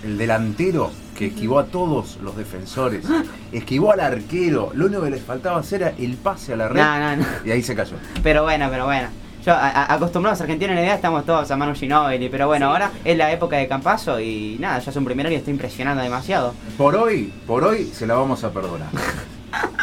el 0.06 0.18
delantero 0.18 0.92
que 1.20 1.26
esquivó 1.28 1.60
a 1.60 1.66
todos 1.66 2.18
los 2.24 2.38
defensores, 2.38 3.04
esquivó 3.52 3.92
al 3.92 4.00
arquero, 4.00 4.72
lo 4.74 4.86
único 4.86 5.02
que 5.04 5.10
les 5.10 5.22
faltaba 5.22 5.60
hacer 5.60 5.82
era 5.82 5.94
el 6.00 6.16
pase 6.16 6.54
a 6.54 6.56
la 6.56 6.70
red 6.70 6.80
No, 6.82 6.98
no, 7.00 7.16
no. 7.18 7.26
y 7.44 7.52
ahí 7.52 7.62
se 7.62 7.76
cayó. 7.76 7.98
Pero 8.24 8.44
bueno, 8.44 8.68
pero 8.72 8.86
bueno. 8.86 9.10
Yo, 9.46 9.52
a- 9.54 9.68
a- 9.70 9.94
acostumbrados 9.94 10.40
a 10.40 10.44
Argentina 10.44 10.72
en 10.72 10.78
la 10.78 10.82
idea, 10.84 10.96
estamos 10.96 11.26
todos 11.26 11.50
a 11.52 11.58
Manu 11.58 11.76
Ginóbili. 11.76 12.30
Pero 12.30 12.48
bueno, 12.48 12.68
Sí. 12.68 12.72
ahora 12.72 12.92
es 13.04 13.18
la 13.18 13.32
época 13.34 13.58
de 13.58 13.68
Campazo 13.68 14.20
y 14.20 14.56
nada, 14.60 14.80
ya 14.80 14.92
es 14.92 14.96
un 14.98 15.04
primero 15.06 15.30
y 15.30 15.36
está 15.36 15.52
impresionando 15.52 16.02
demasiado. 16.02 16.54
Por 16.78 16.96
hoy, 16.96 17.34
por 17.46 17.64
hoy 17.66 17.86
se 17.94 18.08
la 18.08 18.16
vamos 18.16 18.44
a 18.46 18.52
perdonar. 18.52 18.88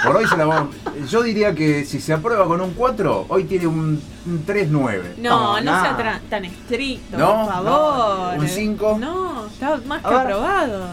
Por 0.05 0.15
hoy 0.15 0.27
se 0.29 0.37
la 0.37 0.45
vamos 0.45 0.77
Yo 1.11 1.23
diría 1.25 1.53
que 1.53 1.85
si 1.85 2.01
se 2.01 2.13
aprueba 2.13 2.45
con 2.47 2.61
un 2.61 2.71
4, 2.75 3.27
hoy 3.29 3.45
tiene 3.45 3.67
un, 3.67 4.01
un 4.27 4.47
3-9. 4.47 5.17
No, 5.19 5.61
no, 5.61 5.73
No, 5.73 5.83
sea 5.83 5.99
tra- 5.99 6.21
tan 6.31 6.45
estricto, 6.45 7.19
No, 7.19 7.45
por 7.47 7.53
favor. 7.53 8.35
no, 8.37 8.41
un 8.43 8.49
cinco. 8.49 8.97
No, 9.01 9.47
está 9.47 9.81
más 9.87 10.03
que 10.03 10.15
aprobado. 10.15 10.85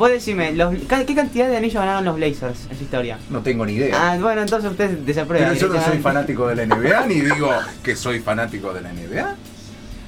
Vos 0.00 0.08
decime, 0.08 0.52
los- 0.52 0.74
¿qué 0.88 1.14
cantidad 1.14 1.46
de 1.46 1.58
anillos 1.58 1.74
ganaron 1.74 2.06
los 2.06 2.16
Blazers 2.16 2.66
en 2.70 2.76
su 2.78 2.84
historia? 2.84 3.18
No 3.28 3.42
tengo 3.42 3.66
ni 3.66 3.74
idea. 3.74 3.94
Ah, 4.12 4.16
bueno, 4.18 4.40
entonces 4.40 4.70
usted 4.70 4.88
desaprueba. 5.00 5.48
Pero 5.48 5.60
yo 5.60 5.68
no 5.68 5.84
soy 5.84 5.98
fanático 5.98 6.46
de 6.48 6.56
la 6.56 6.62
NBA, 6.62 7.04
ni 7.06 7.16
digo 7.20 7.50
que 7.82 7.94
soy 7.94 8.18
fanático 8.20 8.72
de 8.72 8.80
la 8.80 8.92
NBA. 8.94 9.34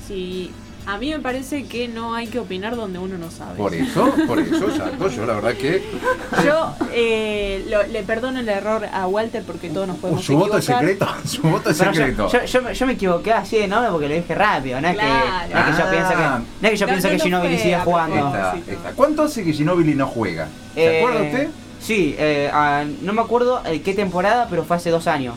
Sí, 0.08 0.50
a 0.86 0.98
mí 0.98 1.10
me 1.10 1.18
parece 1.20 1.64
que 1.66 1.86
no 1.88 2.14
hay 2.14 2.26
que 2.26 2.38
opinar 2.38 2.74
donde 2.76 2.98
uno 2.98 3.16
no 3.18 3.30
sabe. 3.30 3.56
Por 3.56 3.74
eso, 3.74 4.12
por 4.26 4.38
eso, 4.40 4.68
exacto. 4.68 5.08
Yo 5.08 5.26
la 5.26 5.34
verdad 5.34 5.54
que 5.54 5.82
Yo 6.44 6.74
eh, 6.92 7.64
lo- 7.70 7.84
le 7.84 8.02
perdono 8.02 8.40
el 8.40 8.48
error 8.48 8.84
a 8.92 9.06
Walter 9.06 9.42
porque 9.44 9.68
todos 9.70 9.86
nos 9.88 9.96
podemos 9.98 10.24
su 10.24 10.36
voto 10.36 10.58
es 10.58 10.64
secreto. 10.64 11.06
Su 11.24 11.42
voto 11.42 11.70
es 11.70 11.78
Pero 11.78 11.94
secreto. 11.94 12.28
yo, 12.30 12.44
yo 12.44 12.62
me- 12.62 12.74
yo 12.74 12.86
me 12.86 12.92
equivoqué 12.94 13.32
así 13.32 13.58
de 13.58 13.68
nombre 13.68 13.90
porque 13.92 14.08
lo 14.08 14.14
dije 14.14 14.34
rápido, 14.34 14.80
no 14.80 14.88
es 14.88 14.94
Claro. 14.94 15.08
que, 15.48 15.54
no 15.54 15.60
es 15.60 15.66
que 15.66 15.76
yo 15.78 15.84
Ah. 15.86 15.90
piense 15.90 16.14
que, 16.14 16.20
no 16.60 16.68
es 16.68 16.70
que 16.70 16.76
yo 16.76 16.86
No, 16.86 16.92
piense 16.92 17.08
no 17.08 17.12
que 17.12 17.18
lo 17.18 17.24
Ginóbili 17.24 17.54
fue 17.56 17.62
siga 17.64 17.80
a 17.80 17.84
jugando. 17.84 18.30
propósito. 18.32 18.70
Está. 18.72 18.90
¿Cuánto 18.92 19.22
hace 19.22 19.44
que 19.44 19.52
Ginóbili 19.52 19.94
no 19.94 20.06
juega? 20.06 20.48
¿Se 20.74 20.84
Eh, 20.84 20.98
acuerda 21.04 21.22
usted? 21.22 21.48
Sí, 21.80 22.14
eh, 22.18 22.50
ah, 22.52 22.84
no 23.02 23.12
me 23.12 23.20
acuerdo 23.22 23.60
eh, 23.66 23.82
qué 23.82 23.92
temporada, 23.94 24.46
pero 24.48 24.64
fue 24.64 24.76
hace 24.76 24.90
dos 24.90 25.06
años. 25.06 25.34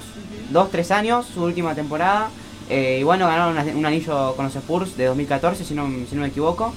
Dos, 0.49 0.69
tres 0.69 0.91
años, 0.91 1.25
su 1.33 1.43
última 1.43 1.73
temporada. 1.73 2.29
Eh, 2.69 2.97
y 3.01 3.03
bueno, 3.03 3.27
ganaron 3.27 3.57
un 3.77 3.85
anillo 3.85 4.33
con 4.35 4.45
los 4.45 4.55
Spurs 4.55 4.97
de 4.97 5.05
2014, 5.05 5.63
si 5.63 5.73
no, 5.73 5.87
si 6.09 6.15
no 6.15 6.21
me 6.21 6.27
equivoco. 6.27 6.73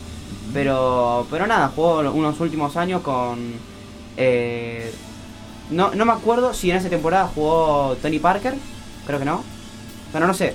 Pero, 0.53 1.27
pero 1.31 1.47
nada, 1.47 1.71
jugó 1.75 2.01
unos 2.11 2.41
últimos 2.41 2.77
años 2.77 3.03
con... 3.03 3.39
eh, 4.17 4.93
no, 5.71 5.95
no 5.95 6.05
me 6.07 6.13
acuerdo 6.13 6.55
si 6.55 6.71
en 6.71 6.77
esa 6.79 6.89
temporada 6.89 7.29
jugó 7.35 7.97
Tony 8.01 8.19
Parker, 8.19 8.55
creo 9.07 9.19
que 9.19 9.25
no. 9.25 9.43
Pero 10.13 10.27
no 10.27 10.33
sé. 10.35 10.55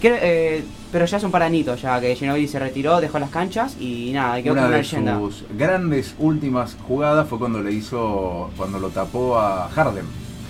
Quiero- 0.00 0.16
eh, 0.20 0.64
pero 0.90 1.04
ya 1.04 1.18
es 1.18 1.22
un 1.24 1.30
paranito, 1.30 1.76
ya 1.76 2.00
que 2.00 2.14
Ginobili 2.16 2.48
se 2.48 2.58
retiró, 2.58 3.00
dejó 3.00 3.18
las 3.18 3.28
canchas 3.30 3.76
y 3.78 4.12
nada, 4.12 4.40
quedó 4.42 4.52
Una 4.54 4.62
como 4.62 4.68
una 4.68 4.76
de 4.76 4.82
leyenda. 4.82 5.18
sus 5.18 5.44
grandes 5.56 6.14
últimas 6.18 6.76
jugadas 6.88 7.28
fue 7.28 7.38
cuando 7.38 7.60
le 7.62 7.72
hizo, 7.72 8.50
cuando 8.56 8.78
lo 8.78 8.88
tapó 8.88 9.38
a 9.38 9.68
Harden. 9.74 10.04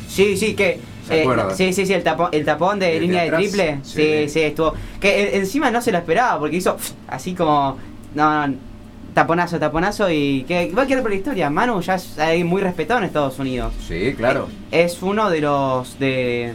Sí, 0.08 0.36
sí, 0.36 0.54
que. 0.54 0.80
¿Se 1.06 1.22
eh, 1.22 1.26
sí, 1.54 1.72
sí, 1.72 1.86
sí, 1.86 1.92
el 1.92 2.02
tapón, 2.02 2.28
el 2.32 2.44
tapón 2.44 2.78
de 2.78 2.86
¿Desde 2.86 3.00
línea 3.00 3.24
de 3.24 3.30
triple. 3.30 3.78
Sí. 3.82 3.92
Sí, 3.92 4.28
sí, 4.28 4.40
estuvo. 4.40 4.74
Que 5.00 5.22
eh, 5.22 5.36
encima 5.36 5.70
no 5.70 5.80
se 5.80 5.92
lo 5.92 5.98
esperaba 5.98 6.38
porque 6.38 6.56
hizo 6.56 6.76
así 7.08 7.34
como. 7.34 7.76
No, 8.14 8.46
no, 8.46 8.54
taponazo, 9.12 9.58
taponazo 9.58 10.10
y 10.10 10.44
que 10.44 10.72
va 10.72 10.82
a 10.82 10.86
quedar 10.86 11.02
por 11.02 11.10
la 11.10 11.16
historia. 11.16 11.50
Manu 11.50 11.80
ya 11.80 11.94
es 11.94 12.44
muy 12.44 12.62
respetado 12.62 13.00
en 13.00 13.06
Estados 13.06 13.38
Unidos. 13.38 13.72
Sí, 13.86 14.14
claro. 14.16 14.48
Es 14.70 15.02
uno 15.02 15.30
de 15.30 15.40
los. 15.40 15.98
de 15.98 16.54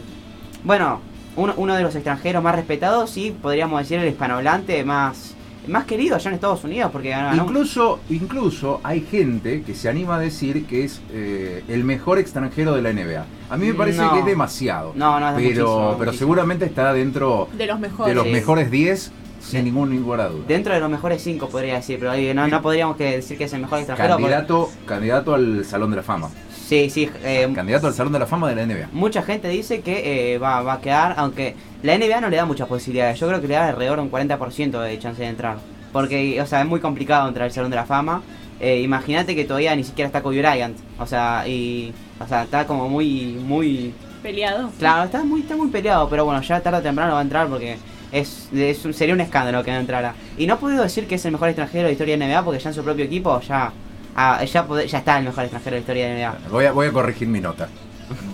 Bueno, 0.64 1.00
uno, 1.36 1.54
uno 1.56 1.74
de 1.74 1.82
los 1.82 1.94
extranjeros 1.94 2.42
más 2.42 2.54
respetados 2.56 3.16
y 3.16 3.30
podríamos 3.30 3.80
decir 3.80 3.98
el 3.98 4.08
hispanohablante 4.08 4.82
más. 4.84 5.36
Más 5.70 5.84
querido 5.84 6.16
allá 6.16 6.28
en 6.30 6.34
Estados 6.34 6.64
Unidos 6.64 6.90
porque 6.92 7.10
ganó. 7.10 7.42
Incluso, 7.42 8.00
incluso 8.10 8.80
hay 8.82 9.00
gente 9.02 9.62
que 9.62 9.74
se 9.74 9.88
anima 9.88 10.16
a 10.16 10.18
decir 10.18 10.66
que 10.66 10.84
es 10.84 11.00
eh, 11.12 11.62
el 11.68 11.84
mejor 11.84 12.18
extranjero 12.18 12.74
de 12.74 12.82
la 12.82 12.92
NBA. 12.92 13.24
A 13.48 13.56
mí 13.56 13.66
me 13.66 13.74
parece 13.74 14.00
No. 14.02 14.12
que 14.12 14.18
es 14.20 14.24
demasiado. 14.26 14.92
No, 14.96 15.20
no, 15.20 15.28
es 15.28 15.34
pero, 15.34 15.42
muchísimo, 15.44 15.76
pero 15.76 15.96
muchísimo. 15.98 16.12
seguramente 16.18 16.64
está 16.64 16.92
dentro 16.92 17.48
De 17.56 17.66
los 17.66 17.78
mejores. 17.78 18.08
de 18.10 18.14
los 18.14 18.24
Sí. 18.24 18.32
mejores 18.32 18.70
10 18.70 19.12
sin 19.40 19.64
ningún 19.64 19.90
ninguna 19.90 20.26
duda. 20.26 20.44
Dentro 20.46 20.74
de 20.74 20.80
los 20.80 20.90
mejores 20.90 21.22
cinco 21.22 21.48
podría 21.48 21.76
decir, 21.76 21.98
pero 21.98 22.10
ahí 22.10 22.34
no, 22.34 22.46
no 22.46 22.60
podríamos 22.62 22.96
que 22.96 23.16
decir 23.16 23.38
que 23.38 23.44
es 23.44 23.52
el 23.52 23.60
mejor 23.62 23.78
extranjero. 23.78 24.10
porque- 24.16 24.22
Candidato, 24.30 24.70
candidato 24.86 25.34
al 25.34 25.64
Salón 25.64 25.90
de 25.90 25.96
la 25.96 26.02
Fama. 26.02 26.28
Sí, 26.70 26.88
sí. 26.88 27.10
eh, 27.24 27.48
Candidato 27.52 27.88
al 27.88 27.94
Salón 27.94 28.12
de 28.12 28.20
la 28.20 28.26
Fama 28.26 28.48
de 28.48 28.54
la 28.54 28.64
NBA. 28.64 28.90
Mucha 28.92 29.22
gente 29.22 29.48
dice 29.48 29.80
que 29.80 30.34
eh, 30.34 30.38
va, 30.38 30.62
va 30.62 30.74
a 30.74 30.80
quedar, 30.80 31.14
aunque 31.16 31.56
la 31.82 31.98
NBA 31.98 32.20
no 32.20 32.28
le 32.28 32.36
da 32.36 32.44
muchas 32.44 32.68
posibilidades. 32.68 33.18
Yo 33.18 33.26
creo 33.26 33.40
que 33.40 33.48
le 33.48 33.54
da 33.54 33.68
alrededor 33.70 33.96
de 33.96 34.02
un 34.04 34.10
40% 34.12 34.80
de 34.80 34.98
chance 35.00 35.20
de 35.20 35.28
entrar. 35.28 35.56
Porque, 35.92 36.40
o 36.40 36.46
sea, 36.46 36.60
es 36.60 36.66
muy 36.68 36.78
complicado 36.78 37.26
entrar 37.26 37.46
al 37.46 37.52
Salón 37.52 37.70
de 37.70 37.76
la 37.76 37.86
Fama. 37.86 38.22
Eh, 38.60 38.82
Imagínate 38.82 39.34
que 39.34 39.44
todavía 39.44 39.74
ni 39.74 39.82
siquiera 39.82 40.06
está 40.06 40.22
Kobe 40.22 40.38
Bryant. 40.40 40.76
O 41.00 41.06
sea, 41.06 41.42
y. 41.48 41.92
O 42.20 42.28
sea, 42.28 42.44
está 42.44 42.64
como 42.68 42.88
muy. 42.88 43.36
muy 43.44 43.92
Peleado. 44.22 44.70
Claro, 44.78 45.04
está 45.06 45.24
muy, 45.24 45.40
está 45.40 45.56
muy 45.56 45.68
peleado, 45.70 46.08
pero 46.08 46.24
bueno, 46.24 46.40
ya 46.42 46.60
tarde 46.60 46.78
o 46.78 46.82
temprano 46.82 47.14
va 47.14 47.18
a 47.18 47.22
entrar 47.22 47.48
porque 47.48 47.78
es, 48.12 48.48
es 48.54 48.84
un- 48.84 48.92
sería 48.94 49.14
un 49.14 49.20
escándalo 49.22 49.64
que 49.64 49.72
no 49.72 49.78
entrara. 49.78 50.14
Y 50.38 50.46
no 50.46 50.58
puedo 50.58 50.82
decir 50.82 51.06
que 51.08 51.14
es 51.16 51.24
el 51.24 51.32
mejor 51.32 51.48
extranjero 51.48 51.84
de 51.84 51.88
la 51.88 51.92
historia 51.92 52.16
de 52.18 52.26
NBA 52.26 52.44
porque 52.44 52.60
ya 52.60 52.68
en 52.68 52.74
su 52.74 52.84
propio 52.84 53.06
equipo 53.06 53.40
ya 53.40 53.72
Ah, 54.16 54.42
ya, 54.44 54.66
ya 54.86 54.98
está 54.98 55.18
el 55.18 55.24
mejor 55.24 55.44
extranjero 55.44 55.74
de 55.74 55.78
la 55.78 55.80
historia 55.80 56.06
de 56.08 56.14
NBA. 56.22 56.38
Voy 56.50 56.64
a, 56.66 56.72
voy 56.72 56.86
a 56.88 56.92
corregir 56.92 57.28
mi 57.28 57.40
nota. 57.40 57.68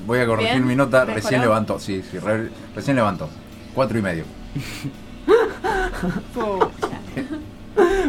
Voy 0.06 0.18
a 0.20 0.26
corregir 0.26 0.52
Bien, 0.54 0.66
mi 0.66 0.74
nota, 0.74 1.00
¿mejoró? 1.00 1.14
recién 1.14 1.40
levantó, 1.42 1.78
sí, 1.78 2.02
sí, 2.10 2.18
re- 2.18 2.48
recién 2.74 2.96
levantó. 2.96 3.28
Cuatro 3.74 3.98
y 3.98 4.02
medio. 4.02 4.24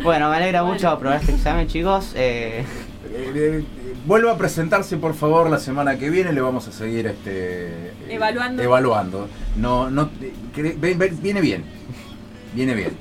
Bueno, 0.03 0.29
me 0.29 0.37
alegra 0.37 0.61
Bueno. 0.61 0.75
mucho 0.75 0.89
aprobar 0.89 1.19
este 1.19 1.33
examen, 1.33 1.67
chicos. 1.67 2.13
Eh, 2.15 2.63
Eh, 3.09 3.31
eh, 3.35 3.63
vuelva 4.05 4.33
a 4.33 4.37
presentarse 4.37 4.97
por 4.97 5.13
favor 5.13 5.49
la 5.49 5.59
semana 5.59 5.97
que 5.97 6.09
viene, 6.09 6.31
le 6.33 6.41
vamos 6.41 6.67
a 6.67 6.71
seguir 6.71 7.07
este 7.07 7.93
Evaluando. 8.09 8.61
evaluando. 8.63 9.27
No, 9.55 9.89
no 9.89 10.09
eh, 10.21 10.33
viene 11.21 11.41
bien. 11.41 11.63
Viene 12.53 12.73
bien. 12.75 12.97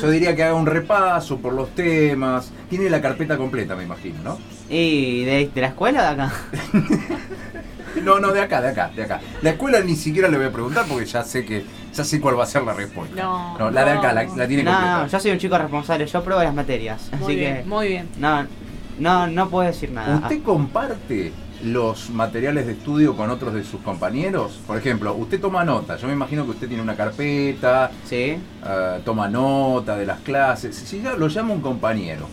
Yo 0.00 0.10
diría 0.10 0.34
que 0.36 0.42
haga 0.44 0.54
un 0.54 0.66
repaso 0.66 1.38
por 1.38 1.52
los 1.52 1.70
temas. 1.74 2.50
Tiene 2.68 2.90
la 2.90 3.00
carpeta 3.00 3.36
completa, 3.36 3.74
me 3.76 3.84
imagino, 3.84 4.16
¿no? 4.22 4.38
¿Y 4.68 5.24
de, 5.24 5.50
de 5.54 5.60
la 5.60 5.68
escuela 5.68 6.00
o 6.00 6.02
de 6.02 6.08
acá? 6.08 6.32
No, 8.02 8.18
no, 8.18 8.32
de 8.32 8.40
acá, 8.40 8.60
de 8.62 8.70
acá, 8.70 8.90
de 8.96 9.02
acá. 9.04 9.20
La 9.42 9.50
escuela 9.50 9.80
ni 9.80 9.94
siquiera 9.94 10.26
le 10.28 10.36
voy 10.36 10.46
a 10.46 10.50
preguntar 10.50 10.86
porque 10.88 11.04
ya 11.04 11.22
sé 11.22 11.44
que 11.44 11.64
ya 11.92 12.02
sé 12.02 12.20
cuál 12.20 12.38
va 12.38 12.44
a 12.44 12.46
ser 12.46 12.62
la 12.62 12.72
respuesta. 12.72 13.14
No, 13.22 13.70
la 13.70 13.84
de 13.84 13.90
acá, 13.92 14.12
la, 14.12 14.26
tiene 14.48 14.62
No, 14.64 14.70
completa. 14.72 14.98
no, 15.02 15.06
yo 15.08 15.20
soy 15.20 15.30
un 15.30 15.38
chico 15.38 15.58
responsable, 15.58 16.06
yo 16.06 16.24
pruebo 16.24 16.42
las 16.42 16.54
materias. 16.54 17.10
Muy 17.12 17.22
así 17.22 17.34
bien, 17.36 17.56
que. 17.58 17.64
muy 17.64 17.88
bien. 17.88 18.08
No, 18.18 18.46
no, 18.98 19.26
no 19.26 19.48
puedo 19.50 19.66
decir 19.68 19.90
nada. 19.92 20.16
¿Usted 20.16 20.42
comparte 20.42 21.32
los 21.64 22.10
materiales 22.10 22.66
de 22.66 22.72
estudio 22.72 23.16
con 23.16 23.30
otros 23.30 23.54
de 23.54 23.64
sus 23.64 23.80
compañeros? 23.80 24.58
Por 24.66 24.76
ejemplo, 24.78 25.14
usted 25.14 25.40
toma 25.40 25.64
nota. 25.64 25.96
Yo 25.96 26.06
me 26.06 26.12
imagino 26.12 26.44
que 26.44 26.50
usted 26.52 26.68
tiene 26.68 26.82
una 26.82 26.96
carpeta, 26.96 27.90
Sí, 28.04 28.36
ah, 28.62 28.98
toma 29.04 29.28
nota 29.28 29.96
de 29.96 30.06
las 30.06 30.20
clases. 30.20 30.74
Si 30.76 31.00
ya 31.00 31.14
lo 31.14 31.28
llama 31.28 31.54
un 31.54 31.60
compañero 31.60 32.28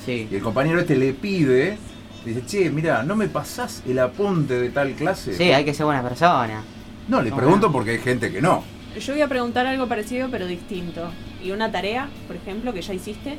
y 0.00 0.04
sí. 0.04 0.28
el 0.30 0.40
compañero 0.42 0.80
este 0.80 0.96
le 0.96 1.12
pide, 1.12 1.78
dice, 2.24 2.44
che, 2.46 2.70
mira, 2.70 3.02
¿no 3.02 3.16
me 3.16 3.28
pasás 3.28 3.82
el 3.86 3.98
apunte 3.98 4.58
de 4.58 4.70
tal 4.70 4.92
clase? 4.94 5.34
Sí, 5.34 5.52
hay 5.52 5.64
que 5.64 5.74
ser 5.74 5.86
buena 5.86 6.02
persona. 6.02 6.62
No, 7.08 7.22
le 7.22 7.32
pregunto 7.32 7.66
no. 7.66 7.72
porque 7.72 7.90
hay 7.92 7.98
gente 7.98 8.30
que 8.30 8.40
no. 8.40 8.62
Yo 8.98 9.12
voy 9.12 9.22
a 9.22 9.28
preguntar 9.28 9.66
algo 9.66 9.86
parecido 9.86 10.28
pero 10.30 10.46
distinto. 10.46 11.10
¿Y 11.42 11.52
una 11.52 11.70
tarea, 11.70 12.08
por 12.26 12.36
ejemplo, 12.36 12.72
que 12.72 12.82
ya 12.82 12.92
hiciste? 12.94 13.38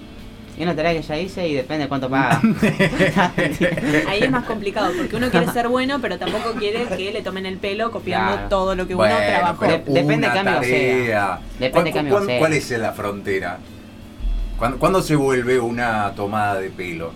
Y 0.57 0.63
una 0.63 0.75
tarea 0.75 0.93
que 0.93 1.01
ya 1.01 1.17
hice 1.17 1.47
y 1.47 1.53
depende 1.55 1.83
de 1.85 1.89
cuánto 1.89 2.09
paga. 2.09 2.41
Ahí 4.09 4.19
es 4.23 4.31
más 4.31 4.45
complicado 4.45 4.91
porque 4.97 5.15
uno 5.15 5.29
quiere 5.29 5.47
ser 5.51 5.67
bueno 5.69 5.99
pero 6.01 6.17
tampoco 6.17 6.53
quiere 6.59 6.85
que 6.85 7.11
le 7.11 7.21
tomen 7.21 7.45
el 7.45 7.57
pelo 7.57 7.91
copiando 7.91 8.33
Claro. 8.33 8.49
todo 8.49 8.75
lo 8.75 8.87
que 8.87 8.93
Bueno, 8.95 9.15
uno 9.15 9.25
trabajó. 9.25 9.65
De- 9.65 9.77
depende 9.93 10.27
de 10.27 10.33
tarea. 10.33 10.61
sea. 10.63 11.39
Depende 11.59 11.91
¿Cuál- 11.91 12.07
cuál- 12.09 12.25
sea. 12.25 12.39
¿Cuál 12.39 12.53
es 12.53 12.69
la 12.71 12.91
frontera? 12.91 13.57
¿Cuándo, 14.57 14.77
cuándo 14.77 15.01
se 15.01 15.15
vuelve 15.15 15.59
una 15.59 16.11
tomada 16.15 16.59
de 16.59 16.69
pelo? 16.69 17.11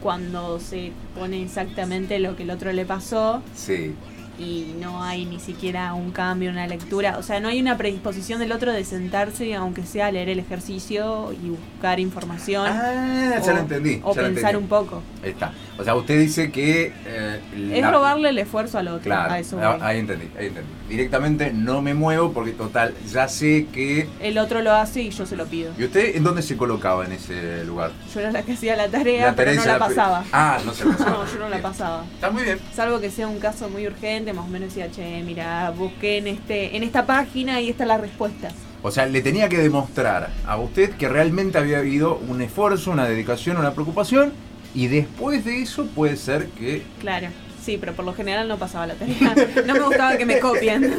Cuando 0.00 0.58
se 0.60 0.92
pone 1.14 1.42
exactamente 1.42 2.18
lo 2.18 2.34
que 2.36 2.44
el 2.44 2.50
otro 2.50 2.72
le 2.72 2.84
pasó 2.84 3.42
Sí. 3.54 3.94
Y 4.38 4.74
no 4.80 5.02
hay 5.02 5.24
ni 5.24 5.40
siquiera 5.40 5.92
un 5.94 6.10
cambio, 6.12 6.50
una 6.50 6.66
lectura. 6.66 7.18
O 7.18 7.22
sea, 7.22 7.40
no 7.40 7.48
hay 7.48 7.60
una 7.60 7.76
predisposición 7.76 8.38
del 8.40 8.52
otro 8.52 8.72
de 8.72 8.84
sentarse, 8.84 9.54
aunque 9.54 9.82
sea 9.84 10.06
a 10.06 10.12
leer 10.12 10.28
el 10.28 10.38
ejercicio 10.38 11.32
y 11.32 11.50
buscar 11.50 11.98
información. 12.00 12.66
Ah, 12.68 13.40
ya 13.44 13.52
o, 13.52 13.54
lo 13.54 13.60
entendí. 13.60 14.00
O 14.04 14.14
ya 14.14 14.22
lo 14.22 14.28
pensar 14.28 14.54
entendí. 14.54 14.56
un 14.56 14.68
poco. 14.68 15.02
Ahí 15.22 15.30
está. 15.30 15.52
O 15.78 15.84
sea, 15.84 15.94
usted 15.94 16.18
dice 16.20 16.50
que... 16.52 16.92
eh, 17.06 17.40
Es 17.72 17.80
la- 17.82 17.90
robarle 17.90 18.28
el 18.30 18.38
esfuerzo 18.38 18.78
al 18.78 18.88
otro. 18.88 19.02
Claro, 19.02 19.32
a 19.32 19.38
eso 19.38 19.58
ah, 19.62 19.78
ahí 19.80 19.98
entendí, 19.98 20.28
ahí 20.38 20.46
entendí. 20.46 20.70
Directamente 20.88 21.52
no 21.52 21.82
me 21.82 21.94
muevo 21.94 22.32
porque 22.32 22.52
total, 22.52 22.94
ya 23.12 23.28
sé 23.28 23.66
que... 23.72 24.08
El 24.20 24.38
otro 24.38 24.62
lo 24.62 24.72
hace 24.72 25.02
y 25.02 25.10
yo 25.10 25.26
se 25.26 25.36
lo 25.36 25.46
pido. 25.46 25.72
¿Y 25.78 25.84
usted 25.84 26.16
en 26.16 26.24
dónde 26.24 26.42
se 26.42 26.56
colocaba 26.56 27.04
en 27.04 27.12
ese 27.12 27.64
lugar? 27.64 27.92
Yo 28.12 28.20
era 28.20 28.32
la 28.32 28.42
que 28.42 28.52
hacía 28.52 28.76
la 28.76 28.88
tarea, 28.88 29.34
pero 29.36 29.52
no 29.54 29.64
la 29.64 29.78
pasaba. 29.78 30.24
Ah, 30.32 30.58
no 30.64 30.72
se 30.72 30.84
la 30.84 30.92
pasaba. 30.92 31.08
No, 31.18 31.26
yo 31.26 31.38
no 31.38 31.48
la 31.48 31.62
pasaba. 31.62 32.04
Está 32.14 32.30
muy 32.30 32.42
bien. 32.42 32.58
Salvo 32.74 33.00
que 33.00 33.10
sea 33.10 33.28
un 33.28 33.38
caso 33.38 33.68
muy 33.68 33.86
urgente, 33.86 34.32
más 34.32 34.44
o 34.44 34.48
menos 34.48 34.68
decía, 34.68 34.90
che, 34.90 35.22
mira, 35.22 35.70
busqué 35.70 36.18
en 36.18 36.26
este, 36.26 36.76
en 36.76 36.82
esta 36.82 37.06
página 37.06 37.60
y 37.60 37.70
esta 37.70 37.84
es 37.84 37.88
la 37.88 37.98
respuesta. 37.98 38.50
O 38.82 38.90
sea, 38.90 39.06
le 39.06 39.20
tenía 39.22 39.48
que 39.48 39.58
demostrar 39.58 40.30
a 40.46 40.56
usted 40.56 40.92
que 40.92 41.08
realmente 41.08 41.58
había 41.58 41.78
habido 41.78 42.16
un 42.28 42.40
esfuerzo, 42.40 42.92
una 42.92 43.06
dedicación, 43.06 43.56
una 43.56 43.72
preocupación, 43.72 44.32
y 44.74 44.86
después 44.86 45.44
de 45.44 45.62
eso 45.62 45.86
puede 45.86 46.16
ser 46.16 46.46
que... 46.50 46.82
Claro. 47.00 47.28
Sí, 47.68 47.76
pero 47.78 47.92
por 47.92 48.06
lo 48.06 48.14
general 48.14 48.48
no 48.48 48.56
pasaba 48.56 48.86
la 48.86 48.94
tarea. 48.94 49.34
No 49.66 49.74
me 49.74 49.80
gustaba 49.80 50.16
que 50.16 50.24
me 50.24 50.38
copien. 50.40 50.90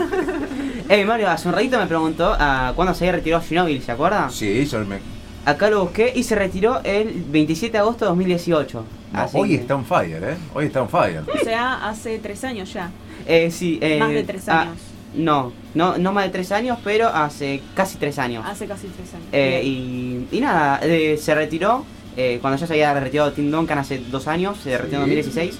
Ey, 0.87 1.03
Mario, 1.03 1.27
hace 1.31 1.47
un 1.47 1.55
ratito 1.55 1.79
me 1.79 1.87
preguntó 1.87 2.35
ah, 2.37 2.73
cuándo 2.75 2.93
se 2.93 3.05
había 3.05 3.13
retirado 3.13 3.41
Ginóbili, 3.41 3.81
¿se 3.81 3.91
acuerda? 3.91 4.29
Sí, 4.29 4.67
yo 4.67 4.85
me... 4.85 4.99
Acá 5.45 5.71
lo 5.71 5.81
busqué 5.85 6.13
y 6.15 6.21
se 6.21 6.35
retiró 6.35 6.79
el 6.83 7.23
27 7.27 7.71
de 7.71 7.77
agosto 7.79 8.05
de 8.05 8.09
2018. 8.09 8.85
No, 9.13 9.19
Así 9.19 9.35
hoy 9.35 9.49
que- 9.49 9.55
está 9.55 9.73
on 9.73 9.83
fire, 9.83 10.23
¿eh? 10.23 10.37
Hoy 10.53 10.67
está 10.67 10.83
on 10.83 10.89
fire. 10.89 11.23
O 11.33 11.43
sea, 11.43 11.89
hace 11.89 12.19
tres 12.19 12.43
años 12.43 12.71
ya. 12.71 12.91
Eh, 13.25 13.49
sí, 13.49 13.79
eh, 13.81 13.97
Más 13.97 14.11
de 14.11 14.23
tres 14.23 14.47
ah, 14.47 14.61
años. 14.61 14.77
no, 15.15 15.51
no, 15.73 15.97
no 15.97 16.11
más 16.13 16.25
de 16.25 16.29
tres 16.29 16.51
años, 16.51 16.77
pero 16.83 17.07
hace 17.07 17.63
casi 17.73 17.97
tres 17.97 18.19
años. 18.19 18.45
Hace 18.47 18.67
casi 18.67 18.85
tres 18.89 19.11
años. 19.11 19.25
Eh, 19.31 19.61
y, 19.65 20.27
y 20.31 20.39
nada, 20.39 20.79
eh, 20.83 21.17
se 21.19 21.33
retiró 21.33 21.83
eh, 22.15 22.37
cuando 22.41 22.59
ya 22.59 22.67
se 22.67 22.73
había 22.73 22.93
retirado 22.99 23.31
Tim 23.31 23.49
Duncan 23.49 23.79
hace 23.79 23.97
dos 24.11 24.27
años, 24.27 24.59
se 24.63 24.77
retiró 24.77 25.01
en 25.03 25.09
Sí. 25.09 25.15
2016. 25.15 25.59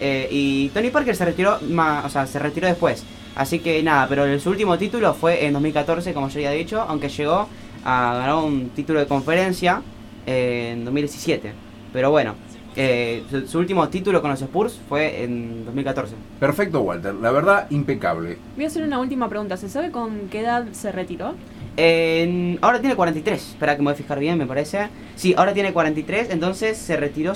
Eh, 0.00 0.28
y 0.30 0.68
Tony 0.70 0.90
Parker 0.90 1.14
se 1.16 1.24
retiró, 1.24 1.58
ma- 1.68 2.02
o 2.04 2.08
sea, 2.08 2.26
se 2.26 2.38
retiró 2.38 2.66
después. 2.66 3.04
Así 3.34 3.60
que 3.60 3.82
nada, 3.82 4.06
pero 4.08 4.38
su 4.40 4.50
último 4.50 4.76
título 4.78 5.14
fue 5.14 5.44
en 5.46 5.52
2014, 5.52 6.12
como 6.12 6.28
yo 6.28 6.40
ya 6.40 6.52
he 6.52 6.58
dicho, 6.58 6.80
aunque 6.80 7.08
llegó 7.08 7.48
a 7.84 8.14
ganar 8.14 8.34
un 8.44 8.70
título 8.70 8.98
de 8.98 9.06
conferencia 9.06 9.82
eh, 10.26 10.70
en 10.72 10.84
2017. 10.84 11.52
Pero 11.92 12.10
bueno, 12.10 12.34
eh, 12.76 13.22
su, 13.30 13.46
su 13.46 13.58
último 13.58 13.88
título 13.88 14.20
con 14.20 14.30
los 14.30 14.42
Spurs 14.42 14.80
fue 14.88 15.22
en 15.22 15.64
2014. 15.64 16.14
Perfecto, 16.40 16.80
Walter. 16.80 17.14
La 17.14 17.30
verdad, 17.30 17.66
impecable. 17.70 18.38
Voy 18.56 18.64
a 18.64 18.66
hacer 18.68 18.82
una 18.82 18.98
última 18.98 19.28
pregunta. 19.28 19.56
¿Se 19.56 19.68
sabe 19.68 19.90
con 19.92 20.28
qué 20.30 20.40
edad 20.40 20.66
se 20.72 20.90
retiró? 20.92 21.34
En- 21.76 22.58
ahora 22.60 22.80
tiene 22.80 22.96
43, 22.96 23.40
espera 23.50 23.76
que 23.76 23.82
me 23.82 23.84
voy 23.84 23.92
a 23.94 23.96
fijar 23.96 24.18
bien, 24.18 24.36
me 24.36 24.46
parece. 24.46 24.88
Sí, 25.14 25.32
ahora 25.36 25.54
tiene 25.54 25.72
43, 25.72 26.30
entonces 26.30 26.76
se 26.76 26.96
retiró 26.96 27.34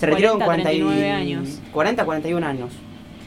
se 0.00 0.06
retiró 0.06 0.30
con 0.32 0.40
40, 0.40 0.46
40 0.46 0.72
y- 0.72 0.78
39 0.78 1.10
años. 1.12 1.48
40, 1.72 2.04
41 2.04 2.46
años. 2.46 2.70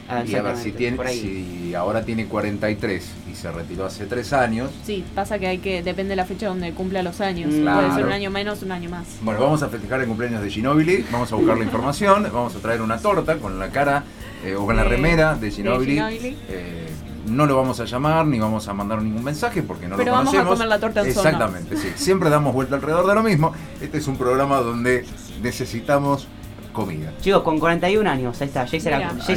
Ah, 0.06 0.22
Y 0.26 0.34
a 0.34 0.42
ver, 0.42 0.56
si, 0.58 0.70
tiene, 0.72 0.98
si 1.08 1.74
ahora 1.74 2.04
tiene 2.04 2.26
43 2.26 3.08
y 3.32 3.34
se 3.34 3.50
retiró 3.50 3.86
hace 3.86 4.04
3 4.04 4.34
años, 4.34 4.70
Sí, 4.84 5.02
pasa 5.14 5.38
que 5.38 5.46
hay 5.46 5.58
que, 5.58 5.82
depende 5.82 6.10
de 6.10 6.16
la 6.16 6.26
fecha 6.26 6.46
donde 6.48 6.72
cumpla 6.72 7.02
los 7.02 7.22
años. 7.22 7.46
Mm. 7.54 7.62
Puede 7.64 7.78
ser 7.80 7.90
Claro. 7.92 8.06
un 8.08 8.12
año 8.12 8.30
menos, 8.30 8.62
un 8.62 8.72
año 8.72 8.90
más. 8.90 9.06
Bueno, 9.22 9.40
vamos 9.40 9.62
a 9.62 9.70
festejar 9.70 10.02
el 10.02 10.06
cumpleaños 10.06 10.42
de 10.42 10.50
Ginobili, 10.50 11.06
vamos 11.10 11.32
a 11.32 11.36
buscar 11.36 11.56
la 11.56 11.64
información, 11.64 12.24
vamos 12.34 12.54
a 12.54 12.58
traer 12.58 12.82
una 12.82 12.98
torta 12.98 13.36
con 13.38 13.58
la 13.58 13.70
cara 13.70 14.04
eh, 14.44 14.54
o 14.56 14.66
con 14.66 14.76
la 14.76 14.82
De- 14.82 14.90
remera 14.90 15.36
de 15.36 15.46
de 15.46 15.50
Ginobili. 15.52 15.92
Ginóbili. 15.94 16.36
Eh, 16.50 16.88
no 17.30 17.46
lo 17.46 17.56
vamos 17.56 17.80
a 17.80 17.86
llamar 17.86 18.26
ni 18.26 18.38
vamos 18.38 18.68
a 18.68 18.74
mandar 18.74 19.00
ningún 19.00 19.24
mensaje 19.24 19.62
porque 19.62 19.88
no 19.88 19.96
Pero 19.96 20.10
lo 20.10 20.16
vamos 20.18 20.34
a 20.34 20.44
conocemos. 20.44 20.54
comer 20.58 20.68
la 20.68 20.78
torta 20.80 21.00
en 21.00 21.14
zona. 21.14 21.30
Exactamente, 21.30 21.76
sí. 21.78 21.88
Siempre 21.96 22.28
damos 22.28 22.52
vuelta 22.52 22.74
alrededor 22.74 23.06
de 23.06 23.14
lo 23.14 23.22
mismo. 23.22 23.54
Este 23.80 23.96
es 23.96 24.06
un 24.06 24.18
programa 24.18 24.58
donde 24.58 25.06
necesitamos 25.42 26.28
comida. 26.74 27.10
Chicos, 27.22 27.42
con 27.42 27.58
41 27.58 28.10
años, 28.10 28.38
ahí 28.42 28.48
está, 28.48 28.66
ya 28.66 28.76
hice, 28.76 28.90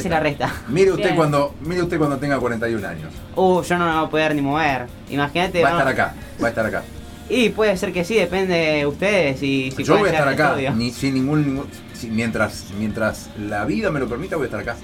la, 0.10 0.20
resta. 0.20 0.52
Mire 0.68 0.92
usted 0.92 1.04
Bien. 1.06 1.16
cuando 1.16 1.56
mire 1.62 1.84
usted 1.84 1.98
cuando 1.98 2.18
tenga 2.18 2.38
41 2.38 2.86
años. 2.86 3.14
Uh, 3.36 3.62
yo 3.62 3.78
no 3.78 3.86
me 3.86 3.96
voy 3.96 4.06
a 4.06 4.10
poder 4.10 4.36
ni 4.36 4.42
mover. 4.42 4.88
Imagínate. 5.10 5.64
Va 5.64 5.70
a 5.70 5.72
estar 5.72 5.88
acá, 5.88 6.16
va 6.44 6.48
a 6.48 6.50
estar 6.50 6.66
acá. 6.66 6.84
Y 7.30 7.50
puede 7.50 7.78
ser 7.78 7.94
que 7.94 8.04
sí, 8.04 8.16
depende 8.16 8.54
de 8.56 8.86
ustedes 8.86 9.42
y 9.42 9.72
si 9.72 9.84
Yo 9.84 9.98
voy 9.98 10.10
a 10.10 10.12
estar 10.12 10.28
acá, 10.28 10.56
ni, 10.76 10.92
sin 10.92 11.14
ningún, 11.14 11.46
ningún- 11.46 11.68
si- 11.94 12.10
mientras, 12.10 12.66
mientras 12.78 13.30
la 13.40 13.64
vida 13.66 13.92
me 13.92 14.00
lo 14.00 14.08
permita, 14.08 14.36
voy 14.36 14.44
a 14.44 14.48
estar 14.48 14.60
acá. 14.62 14.76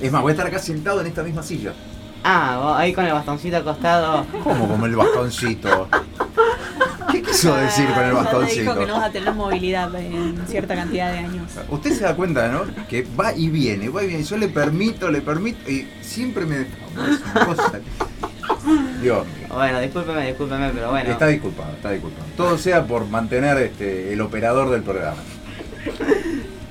Es 0.00 0.12
más, 0.12 0.22
voy 0.22 0.30
a 0.30 0.34
estar 0.34 0.46
acá 0.46 0.58
sentado 0.58 1.00
en 1.00 1.08
esta 1.08 1.22
misma 1.22 1.42
silla. 1.42 1.72
Ah, 2.22 2.76
ahí 2.78 2.92
con 2.92 3.04
el 3.04 3.12
bastoncito 3.12 3.56
acostado. 3.56 4.26
¿Cómo 4.44 4.68
como 4.68 4.86
el 4.86 4.96
bastoncito? 4.96 5.88
¿Qué 7.10 7.22
quiso 7.22 7.54
decir 7.54 7.86
con 7.86 8.04
el 8.04 8.04
te 8.04 8.08
dijo 8.08 8.24
bastoncito? 8.24 8.78
que 8.78 8.86
no 8.86 8.94
vas 8.94 9.04
a 9.04 9.10
tener 9.10 9.34
movilidad 9.34 9.94
en 9.94 10.46
cierta 10.46 10.74
cantidad 10.74 11.12
de 11.12 11.18
años. 11.18 11.50
Usted 11.68 11.92
se 11.92 12.04
da 12.04 12.14
cuenta, 12.14 12.48
¿no? 12.48 12.62
Que 12.88 13.06
va 13.18 13.34
y 13.34 13.48
viene, 13.48 13.88
va 13.88 14.04
y 14.04 14.08
viene. 14.08 14.24
Yo 14.24 14.36
le 14.36 14.48
permito, 14.48 15.10
le 15.10 15.20
permito 15.20 15.70
y 15.70 15.88
siempre 16.02 16.44
me... 16.44 16.66
Dios 19.00 19.26
mío. 19.26 19.46
Bueno, 19.48 19.80
discúlpeme, 19.80 20.26
discúlpeme, 20.26 20.70
pero 20.70 20.90
bueno. 20.90 21.10
Está 21.10 21.26
disculpado, 21.28 21.72
está 21.72 21.90
disculpado. 21.90 22.26
Todo 22.36 22.58
sea 22.58 22.84
por 22.86 23.06
mantener 23.06 23.56
este, 23.58 24.12
el 24.12 24.20
operador 24.20 24.70
del 24.70 24.82
programa. 24.82 25.22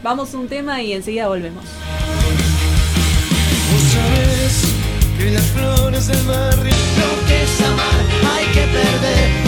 Vamos 0.03 0.33
a 0.33 0.37
un 0.37 0.47
tema 0.47 0.81
y 0.81 0.93
enseguida 0.93 1.27
volvemos. 1.27 1.63
Vos 3.71 3.81
sabés 3.81 4.73
que 5.17 5.31
las 5.31 5.45
flores 5.47 6.07
del 6.07 6.25
barrio 6.25 6.75
lo 6.97 7.27
que 7.27 7.43
es 7.43 7.61
amar, 7.61 8.35
hay 8.35 8.45
que 8.47 8.61
perder 8.61 9.46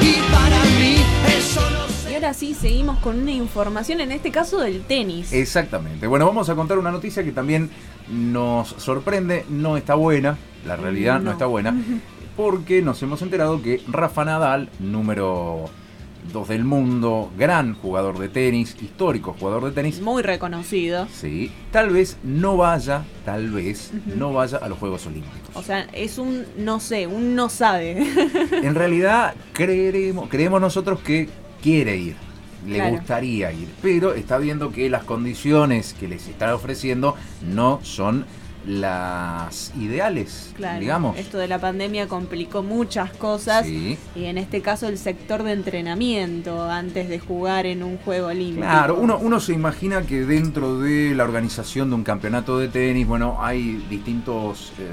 y 0.00 0.32
para 0.32 0.62
mí 0.78 0.96
eso 1.38 1.60
no 1.70 1.86
Y 1.86 1.92
se 2.10 2.14
ahora 2.14 2.34
sí, 2.34 2.54
seguimos 2.54 2.98
con 2.98 3.18
una 3.20 3.32
información, 3.32 4.00
en 4.00 4.12
este 4.12 4.30
caso 4.30 4.58
del 4.58 4.82
tenis. 4.82 5.32
Exactamente. 5.32 6.06
Bueno, 6.06 6.26
vamos 6.26 6.48
a 6.48 6.54
contar 6.54 6.78
una 6.78 6.90
noticia 6.90 7.22
que 7.24 7.32
también 7.32 7.70
nos 8.10 8.68
sorprende, 8.68 9.44
no 9.48 9.76
está 9.76 9.94
buena, 9.94 10.36
la 10.66 10.76
realidad 10.76 11.18
no, 11.18 11.26
No. 11.26 11.30
está 11.32 11.46
buena, 11.46 11.74
porque 12.36 12.82
nos 12.82 13.02
hemos 13.02 13.20
enterado 13.22 13.60
que 13.62 13.82
Rafa 13.88 14.24
Nadal, 14.24 14.68
número 14.78 15.66
dos 16.32 16.48
del 16.48 16.64
mundo, 16.64 17.30
gran 17.38 17.74
jugador 17.74 18.18
de 18.18 18.28
tenis, 18.28 18.76
histórico 18.80 19.34
jugador 19.38 19.64
de 19.64 19.70
tenis. 19.72 20.00
Muy 20.00 20.22
reconocido. 20.22 21.06
Sí, 21.12 21.50
tal 21.72 21.90
vez 21.90 22.16
no 22.22 22.56
vaya, 22.56 23.04
tal 23.24 23.50
vez 23.50 23.90
no 24.16 24.32
vaya 24.32 24.58
a 24.58 24.68
los 24.68 24.78
Juegos 24.78 25.06
Olímpicos. 25.06 25.38
O 25.54 25.62
sea, 25.62 25.86
es 25.92 26.18
un 26.18 26.44
no 26.56 26.80
sé, 26.80 27.06
un 27.06 27.34
no 27.34 27.48
sabe. 27.48 27.98
En 28.62 28.74
realidad 28.74 29.34
creeremos, 29.52 30.28
creemos 30.28 30.60
nosotros 30.60 31.00
que 31.00 31.28
quiere 31.62 31.96
ir, 31.96 32.16
le 32.66 32.76
Claro. 32.76 32.96
gustaría 32.96 33.52
ir, 33.52 33.68
pero 33.82 34.14
está 34.14 34.38
viendo 34.38 34.70
que 34.72 34.88
las 34.90 35.04
condiciones 35.04 35.94
que 35.98 36.08
les 36.08 36.28
está 36.28 36.54
ofreciendo 36.54 37.14
no 37.42 37.80
son 37.82 38.24
las 38.66 39.72
ideales, 39.76 40.52
Claro. 40.56 40.80
digamos. 40.80 41.16
Esto 41.18 41.38
de 41.38 41.48
la 41.48 41.58
pandemia 41.58 42.06
complicó 42.08 42.62
muchas 42.62 43.10
cosas. 43.12 43.64
Sí. 43.66 43.96
Y 44.14 44.24
en 44.24 44.38
este 44.38 44.60
caso 44.60 44.88
el 44.88 44.98
sector 44.98 45.42
de 45.42 45.52
entrenamiento 45.52 46.70
antes 46.70 47.08
de 47.08 47.18
jugar 47.18 47.66
en 47.66 47.82
un 47.82 47.96
juego 47.98 48.28
olímpico. 48.28 48.66
Claro, 48.66 48.96
uno, 49.00 49.18
uno 49.18 49.40
se 49.40 49.52
imagina 49.52 50.02
que 50.02 50.24
dentro 50.24 50.78
de 50.80 51.14
la 51.14 51.24
organización 51.24 51.88
de 51.90 51.96
un 51.96 52.04
campeonato 52.04 52.58
de 52.58 52.68
tenis, 52.68 53.06
bueno, 53.06 53.38
hay 53.40 53.84
distintos 53.88 54.72
eh, 54.78 54.84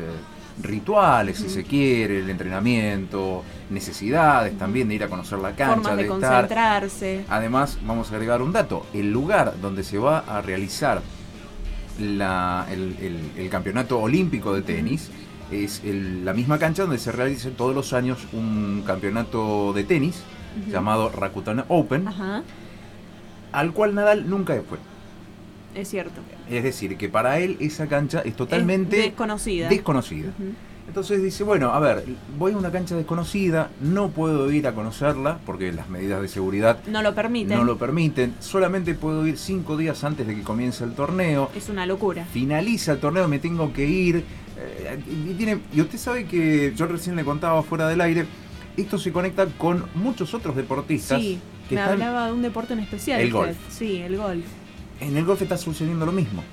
rituales, 0.62 1.38
si 1.38 1.50
se 1.50 1.64
quiere, 1.64 2.20
el 2.20 2.30
entrenamiento, 2.30 3.44
necesidades 3.70 4.58
también 4.58 4.88
de 4.88 4.96
ir 4.96 5.04
a 5.04 5.10
conocer 5.10 5.38
la 5.40 5.52
cancha, 5.54 5.76
Formas 5.90 5.98
de, 5.98 6.04
estar. 6.04 6.20
concentrarse. 6.20 7.26
Además, 7.30 7.78
vamos 7.86 8.10
a 8.10 8.14
agregar 8.16 8.42
un 8.42 8.54
dato, 8.54 8.86
el 8.94 9.12
lugar 9.12 9.56
donde 9.62 9.84
se 9.84 9.98
va 9.98 10.20
a 10.20 10.42
realizar 10.42 11.02
la- 12.00 12.68
el, 12.72 12.96
el- 13.02 13.32
el 13.44 13.50
campeonato 13.50 14.00
olímpico 14.00 14.54
de 14.54 14.62
tenis 14.62 15.10
es 15.52 15.82
el- 15.84 16.26
la 16.26 16.34
misma 16.34 16.58
cancha 16.60 16.84
donde 16.84 16.98
se 16.98 17.12
realiza 17.12 17.50
todos 17.52 17.74
los 17.76 17.94
años 17.94 18.20
un 18.34 18.84
campeonato 18.86 19.74
de 19.74 19.84
tenis 19.84 20.22
llamado 20.72 21.10
Rakuten 21.10 21.64
Open, 21.68 22.08
Ajá, 22.08 22.44
al 23.52 23.74
cual 23.74 23.94
Nadal 23.96 24.30
nunca 24.30 24.54
fue. 24.68 24.78
es 25.80 25.90
cierto. 25.90 26.22
Es 26.50 26.64
decir, 26.64 26.96
que 26.98 27.10
para 27.10 27.40
él 27.40 27.58
esa 27.60 27.88
cancha 27.88 28.22
es 28.22 28.36
totalmente 28.36 28.98
Es 29.00 29.06
desconocida. 29.08 29.68
desconocida. 29.70 30.32
Entonces 30.88 31.22
dice, 31.22 31.44
bueno, 31.44 31.72
a 31.72 31.80
ver, 31.80 32.06
voy 32.38 32.54
a 32.54 32.58
una 32.58 32.72
cancha 32.72 32.96
desconocida, 32.96 33.70
no 33.82 34.10
puedo 34.10 34.50
ir 34.52 34.68
a 34.68 34.74
conocerla 34.76 35.40
porque 35.46 35.72
las 35.74 35.90
medidas 35.90 36.22
de 36.22 36.28
seguridad 36.28 36.80
No 36.88 37.02
lo 37.02 37.14
permiten. 37.16 37.58
no 37.58 37.64
lo 37.64 37.78
permiten, 37.78 38.36
solamente 38.40 38.94
puedo 38.94 39.26
ir 39.26 39.38
cinco 39.38 39.78
días 39.78 40.04
antes 40.04 40.28
de 40.28 40.36
que 40.36 40.44
comience 40.44 40.84
el 40.84 40.94
torneo. 40.94 41.50
Es 41.56 41.70
una 41.70 41.86
locura. 41.86 42.26
Finaliza 42.26 42.94
el 42.94 43.00
torneo, 43.00 43.28
me 43.28 43.40
tengo 43.40 43.74
que 43.74 43.86
ir. 43.86 44.24
eh, 44.58 45.00
y, 45.30 45.34
tiene, 45.34 45.60
y 45.74 45.82
usted 45.82 45.98
sabe 45.98 46.26
que 46.26 46.74
yo 46.76 46.86
recién 46.86 47.16
le 47.16 47.26
contaba 47.26 47.62
fuera 47.64 47.88
del 47.88 48.00
aire, 48.02 48.26
esto 48.78 49.00
se 49.00 49.12
conecta 49.12 49.48
con 49.58 49.86
muchos 49.96 50.34
otros 50.34 50.56
deportistas 50.56 51.20
Sí, 51.20 51.40
que 51.68 51.76
me 51.76 51.82
están 51.82 51.94
hablaba 52.02 52.28
de 52.28 52.34
un 52.34 52.42
deporte 52.44 52.74
en 52.74 52.80
especial. 52.80 53.22
El 53.22 53.32
golf. 53.32 53.58
Sí, 53.70 53.98
el 53.98 54.18
golf. 54.18 54.46
En 55.02 55.18
el 55.18 55.26
golf 55.26 55.42
está 55.42 55.58
sucediendo 55.58 56.06
lo 56.06 56.12
mismo. 56.12 56.44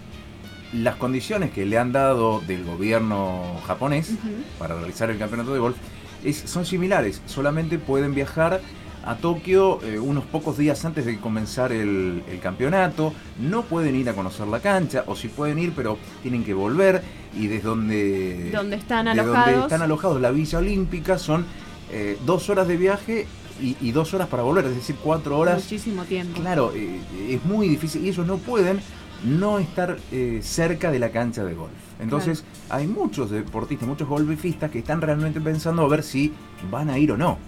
Las 0.73 0.97
condiciones 0.97 1.51
que 1.51 1.67
le 1.67 1.77
han 1.79 1.93
dado 1.93 2.41
del 2.47 2.65
gobierno 2.65 3.43
japonés 3.67 4.13
para 4.59 4.75
realizar 4.77 5.11
el 5.11 5.19
campeonato 5.19 5.53
de 5.53 5.59
golf 5.61 5.77
es- 6.25 6.39
son 6.47 6.65
similares. 6.65 7.21
Solamente 7.27 7.79
pueden 7.79 8.15
viajar 8.15 8.61
a 9.05 9.17
Tokio 9.17 9.81
eh, 9.83 9.99
unos 9.99 10.25
pocos 10.25 10.57
días 10.57 10.85
antes 10.85 11.05
de 11.05 11.19
comenzar 11.19 11.73
el, 11.73 12.23
el 12.31 12.39
campeonato. 12.41 13.13
No 13.41 13.63
pueden 13.65 13.97
ir 13.97 14.09
a 14.09 14.15
conocer 14.15 14.47
la 14.47 14.61
cancha, 14.61 15.05
o 15.09 15.17
si 15.17 15.29
pueden 15.29 15.59
ir, 15.59 15.73
pero 15.77 15.99
tienen 16.23 16.45
que 16.45 16.55
volver. 16.55 17.03
Y 17.37 17.49
desde 17.49 17.69
donde, 17.69 18.51
Donde 18.53 18.77
están 18.77 19.09
alojados. 19.09 19.47
donde 19.47 19.61
están 19.63 19.83
alojados 19.83 20.21
la 20.21 20.31
Villa 20.31 20.59
Olímpica 20.59 21.19
son 21.19 21.45
eh, 21.91 22.17
dos 22.25 22.49
horas 22.49 22.67
de 22.69 22.77
viaje 22.77 23.27
y, 23.61 23.77
y 23.81 23.93
dos 23.93 24.15
horas 24.15 24.29
para 24.29 24.43
volver, 24.43 24.65
es 24.67 24.75
decir, 24.77 24.97
cuatro 25.03 25.39
horas 25.39 25.63
Muchísimo 25.65 26.05
tiempo. 26.05 26.41
Claro, 26.41 26.73
eh, 26.75 26.99
es 27.29 27.45
muy 27.45 27.69
difícil 27.69 28.05
y 28.05 28.09
ellos 28.09 28.27
no 28.27 28.39
pueden 28.39 28.81
no 29.25 29.59
estar 29.59 29.99
eh, 30.11 30.41
cerca 30.43 30.91
de 30.91 30.99
la 30.99 31.11
cancha 31.11 31.45
de 31.45 31.55
golf. 31.55 31.73
Entonces 32.01 32.45
hay 32.69 32.87
muchos 32.87 33.31
deportistas, 33.31 33.89
muchos 33.89 34.09
golfistas 34.09 34.71
que 34.71 34.81
están 34.81 35.01
realmente 35.01 35.41
pensando 35.41 35.83
a 35.83 35.89
ver 35.89 36.03
si 36.03 36.33
van 36.71 36.91
a 36.91 36.99
ir 36.99 37.13
o 37.13 37.17
no. 37.17 37.39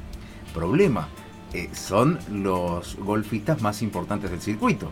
Problema, 0.55 1.09
eh, 1.53 1.69
son 1.73 2.19
los 2.31 2.97
golfistas 2.97 3.61
más 3.63 3.83
importantes 3.83 4.31
del 4.31 4.41
circuito. 4.41 4.91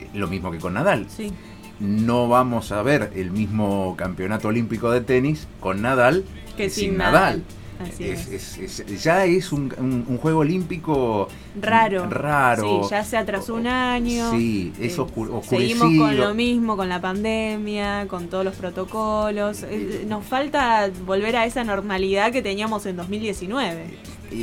Eh, 0.00 0.08
Lo 0.14 0.28
mismo 0.28 0.50
que 0.50 0.58
con 0.58 0.74
Nadal. 0.74 1.06
Sí. 1.08 1.32
No 1.80 2.28
vamos 2.28 2.72
a 2.72 2.82
ver 2.82 3.12
el 3.14 3.30
mismo 3.30 3.94
campeonato 3.96 4.48
olímpico 4.48 4.90
de 4.90 5.00
tenis 5.00 5.48
con 5.60 5.80
Nadal 5.80 6.24
Que 6.56 6.64
que 6.64 6.70
sin 6.70 6.90
sin 6.90 6.98
Nadal. 6.98 7.12
Nadal. 7.12 7.44
Así 7.80 8.04
Es- 8.04 8.28
es. 8.28 8.58
es- 8.58 8.80
es- 8.80 9.02
ya 9.02 9.24
es 9.24 9.52
un, 9.52 9.72
un- 9.78 10.04
un 10.06 10.18
juego 10.18 10.40
olímpico 10.40 11.28
Raro. 11.60 12.08
raro. 12.10 12.82
Sí, 12.84 12.90
ya 12.90 13.04
se 13.04 13.16
atrasó 13.16 13.54
un 13.54 13.66
año. 13.66 14.30
Sí, 14.32 14.72
es 14.78 14.98
Eh, 14.98 15.00
oscu- 15.00 15.42
Seguimos 15.42 15.88
con 15.98 16.16
lo 16.16 16.34
mismo, 16.34 16.76
con 16.76 16.88
la 16.88 17.00
pandemia, 17.00 18.06
con 18.08 18.28
todos 18.28 18.44
los 18.44 18.54
protocolos. 18.56 19.62
Eh, 19.62 20.04
Nos 20.08 20.24
falta 20.26 20.90
volver 21.06 21.36
a 21.36 21.46
esa 21.46 21.64
normalidad 21.64 22.32
que 22.32 22.42
teníamos 22.42 22.84
en 22.86 22.96
2019. 22.96 23.84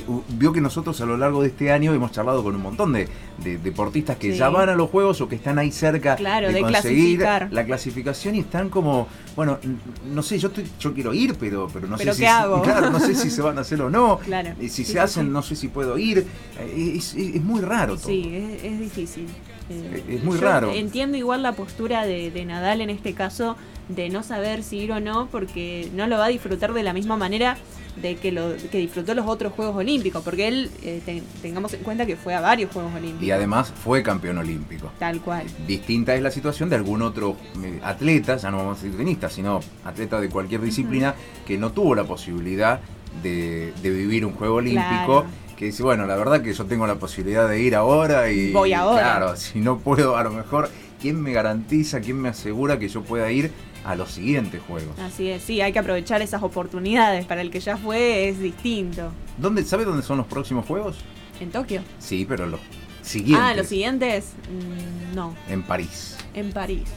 Uh, 0.07 0.21
vio 0.29 0.51
que 0.51 0.59
nosotros 0.59 0.99
a 0.99 1.05
lo 1.05 1.15
largo 1.15 1.41
de 1.41 1.47
este 1.47 1.71
año 1.71 1.93
hemos 1.93 2.11
charlado 2.11 2.43
con 2.43 2.53
un 2.55 2.61
montón 2.61 2.91
de, 2.91 3.07
de 3.43 3.57
deportistas 3.57 4.17
que 4.17 4.33
Sí. 4.33 4.37
ya 4.37 4.49
van 4.49 4.67
a 4.67 4.75
los 4.75 4.89
juegos 4.89 5.21
o 5.21 5.29
que 5.29 5.35
están 5.35 5.57
ahí 5.59 5.71
cerca 5.71 6.15
Claro, 6.17 6.47
de, 6.47 6.53
de 6.55 6.61
conseguir 6.61 7.19
clasificar. 7.19 7.47
la 7.53 7.65
clasificación 7.65 8.35
y 8.35 8.39
están 8.39 8.69
como, 8.69 9.07
bueno, 9.35 9.59
no 10.13 10.21
sé, 10.23 10.37
yo 10.39 10.49
estoy, 10.49 10.65
yo 10.79 10.93
quiero 10.93 11.13
ir, 11.13 11.35
pero, 11.39 11.69
pero 11.71 11.87
no 11.87 11.95
¿Pero 11.97 12.13
sé 12.13 12.19
qué 12.19 12.25
si 12.25 12.31
hago? 12.31 12.61
claro, 12.63 12.89
no 12.89 12.99
sé 12.99 13.15
si 13.15 13.29
se 13.29 13.41
van 13.41 13.57
a 13.57 13.61
hacer 13.61 13.81
o 13.81 13.89
no. 13.89 14.17
Claro. 14.25 14.49
Y 14.59 14.67
si 14.69 14.83
Sí, 14.83 14.91
se 14.91 14.99
hacen, 14.99 15.25
sí. 15.27 15.31
no 15.31 15.41
sé 15.41 15.55
si 15.55 15.69
puedo 15.69 15.97
ir. 15.97 16.27
Eh, 16.59 16.93
Es, 16.97 17.13
es- 17.15 17.35
es 17.35 17.41
muy 17.41 17.61
raro 17.61 17.95
todo. 17.95 18.07
Sí, 18.09 18.29
es, 18.33 18.63
es 18.65 18.79
difícil. 18.79 19.27
Eh, 19.69 20.03
Es 20.09 20.23
muy 20.23 20.37
yo 20.37 20.43
raro. 20.43 20.71
Entiendo 20.73 21.17
igual 21.17 21.43
la 21.43 21.51
postura 21.53 22.05
de, 22.05 22.31
de 22.31 22.45
Nadal 22.45 22.81
en 22.81 22.89
este 22.89 23.13
caso 23.13 23.55
de 23.89 24.09
no 24.09 24.21
saber 24.23 24.63
si 24.63 24.79
ir 24.79 24.91
o 24.91 24.99
no 24.99 25.27
porque 25.31 25.89
no 25.93 26.07
lo 26.07 26.17
va 26.17 26.25
a 26.25 26.29
disfrutar 26.29 26.73
de 26.73 26.83
la 26.83 26.93
misma 26.93 27.15
manera 27.17 27.57
de 28.01 28.15
que 28.15 28.31
lo 28.31 28.55
que 28.71 28.77
disfrutó 28.77 29.15
los 29.15 29.25
otros 29.25 29.53
Juegos 29.53 29.75
Olímpicos, 29.75 30.21
porque 30.23 30.47
él 30.47 30.69
eh, 30.83 31.01
te- 31.03 31.23
tengamos 31.41 31.73
en 31.73 31.81
cuenta 31.81 32.05
que 32.05 32.15
fue 32.15 32.35
a 32.35 32.41
varios 32.41 32.71
Juegos 32.71 32.93
Olímpicos. 32.93 33.23
Y 33.23 33.31
además 33.31 33.73
fue 33.83 34.03
campeón 34.03 34.37
olímpico. 34.37 34.91
Tal 34.99 35.19
cual. 35.21 35.45
Distinta 35.65 36.13
es 36.13 36.21
la 36.21 36.29
situación 36.29 36.69
de 36.69 36.75
algún 36.75 37.01
otro 37.01 37.35
eh, 37.63 37.79
atleta, 37.81 38.37
ya 38.37 38.51
no 38.51 38.57
vamos 38.57 38.79
a 38.79 38.83
decir 38.83 38.97
tenista, 38.97 39.29
sino 39.29 39.61
atleta 39.83 40.19
de 40.21 40.29
cualquier 40.29 40.61
disciplina 40.61 41.15
que 41.47 41.57
no 41.57 41.71
tuvo 41.71 41.95
la 41.95 42.03
posibilidad 42.03 42.79
de, 43.23 43.73
de 43.81 43.89
vivir 43.89 44.25
un 44.25 44.33
juego 44.33 44.55
olímpico. 44.55 45.23
Claro. 45.23 45.25
Que 45.57 45.65
dice, 45.65 45.81
bueno, 45.83 46.05
la 46.05 46.15
verdad 46.15 46.41
que 46.41 46.53
yo 46.53 46.65
tengo 46.65 46.85
la 46.85 46.95
posibilidad 46.95 47.49
de 47.49 47.59
ir 47.59 47.75
ahora 47.75 48.29
y. 48.31 48.51
Voy 48.53 48.73
ahora. 48.73 49.01
Claro, 49.01 49.35
si 49.37 49.59
no 49.59 49.79
puedo, 49.79 50.15
a 50.15 50.23
lo 50.23 50.29
mejor, 50.31 50.69
¿quién 51.01 51.19
me 51.19 51.33
garantiza, 51.33 51.99
quién 51.99 52.21
me 52.21 52.29
asegura 52.29 52.77
que 52.77 52.87
yo 52.87 53.01
pueda 53.01 53.31
ir 53.31 53.51
a 53.83 53.95
los 53.95 54.11
siguientes 54.11 54.61
juegos? 54.67 54.97
Así 54.99 55.29
es, 55.29 55.41
sí, 55.41 55.59
hay 55.59 55.73
que 55.73 55.79
aprovechar 55.79 56.21
esas 56.21 56.43
oportunidades. 56.43 57.25
Para 57.25 57.41
el 57.41 57.49
que 57.49 57.59
ya 57.59 57.75
fue 57.75 58.29
es 58.29 58.39
distinto. 58.39 59.11
¿Dónde, 59.37 59.63
¿Sabe 59.63 59.83
dónde 59.83 60.03
son 60.03 60.17
los 60.17 60.27
próximos 60.27 60.65
juegos? 60.65 60.97
¿En 61.39 61.49
Tokio? 61.51 61.81
Sí, 61.97 62.25
pero 62.29 62.45
los 62.45 62.59
siguientes. 63.01 63.43
Ah, 63.43 63.53
los 63.55 63.67
siguientes, 63.67 64.33
mm, 64.51 65.15
no, 65.15 65.35
En 65.49 65.63
París. 65.63 66.17
en 66.35 66.51
París. 66.51 66.87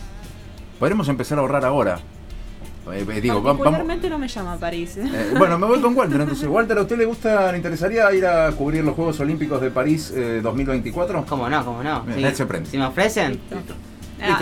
Podremos 0.78 1.08
empezar 1.08 1.38
a 1.38 1.40
ahorrar 1.40 1.64
ahora. 1.64 1.98
Eh, 2.92 3.04
eh, 3.08 3.20
digo, 3.20 3.42
vamos. 3.42 3.66
No 4.10 4.18
me 4.18 4.28
llama 4.28 4.56
París. 4.56 4.96
Eh, 4.96 5.34
bueno, 5.38 5.58
me 5.58 5.66
voy 5.66 5.80
con 5.80 5.96
Walter. 5.96 6.20
Entonces, 6.20 6.48
Walter, 6.48 6.78
¿a 6.78 6.82
usted 6.82 6.96
le 6.98 7.04
gusta, 7.04 7.50
le 7.52 7.58
interesaría 7.58 8.12
ir 8.12 8.26
a 8.26 8.50
cubrir 8.52 8.82
los 8.84 8.94
Juegos 8.94 9.20
Olímpicos 9.20 9.60
de 9.60 9.70
París 9.70 10.12
eh, 10.16 10.40
2024? 10.42 11.24
¿Cómo 11.28 11.48
no? 11.48 11.64
¿Cómo 11.64 11.82
no? 11.82 12.02
Bien, 12.02 12.18
Sí. 12.18 12.24
él 12.24 12.34
se 12.34 12.46
prende. 12.46 12.70
Si 12.70 12.78
me 12.78 12.86
ofrecen, 12.86 13.32
Listo. 13.32 13.54
Listo. 13.56 13.74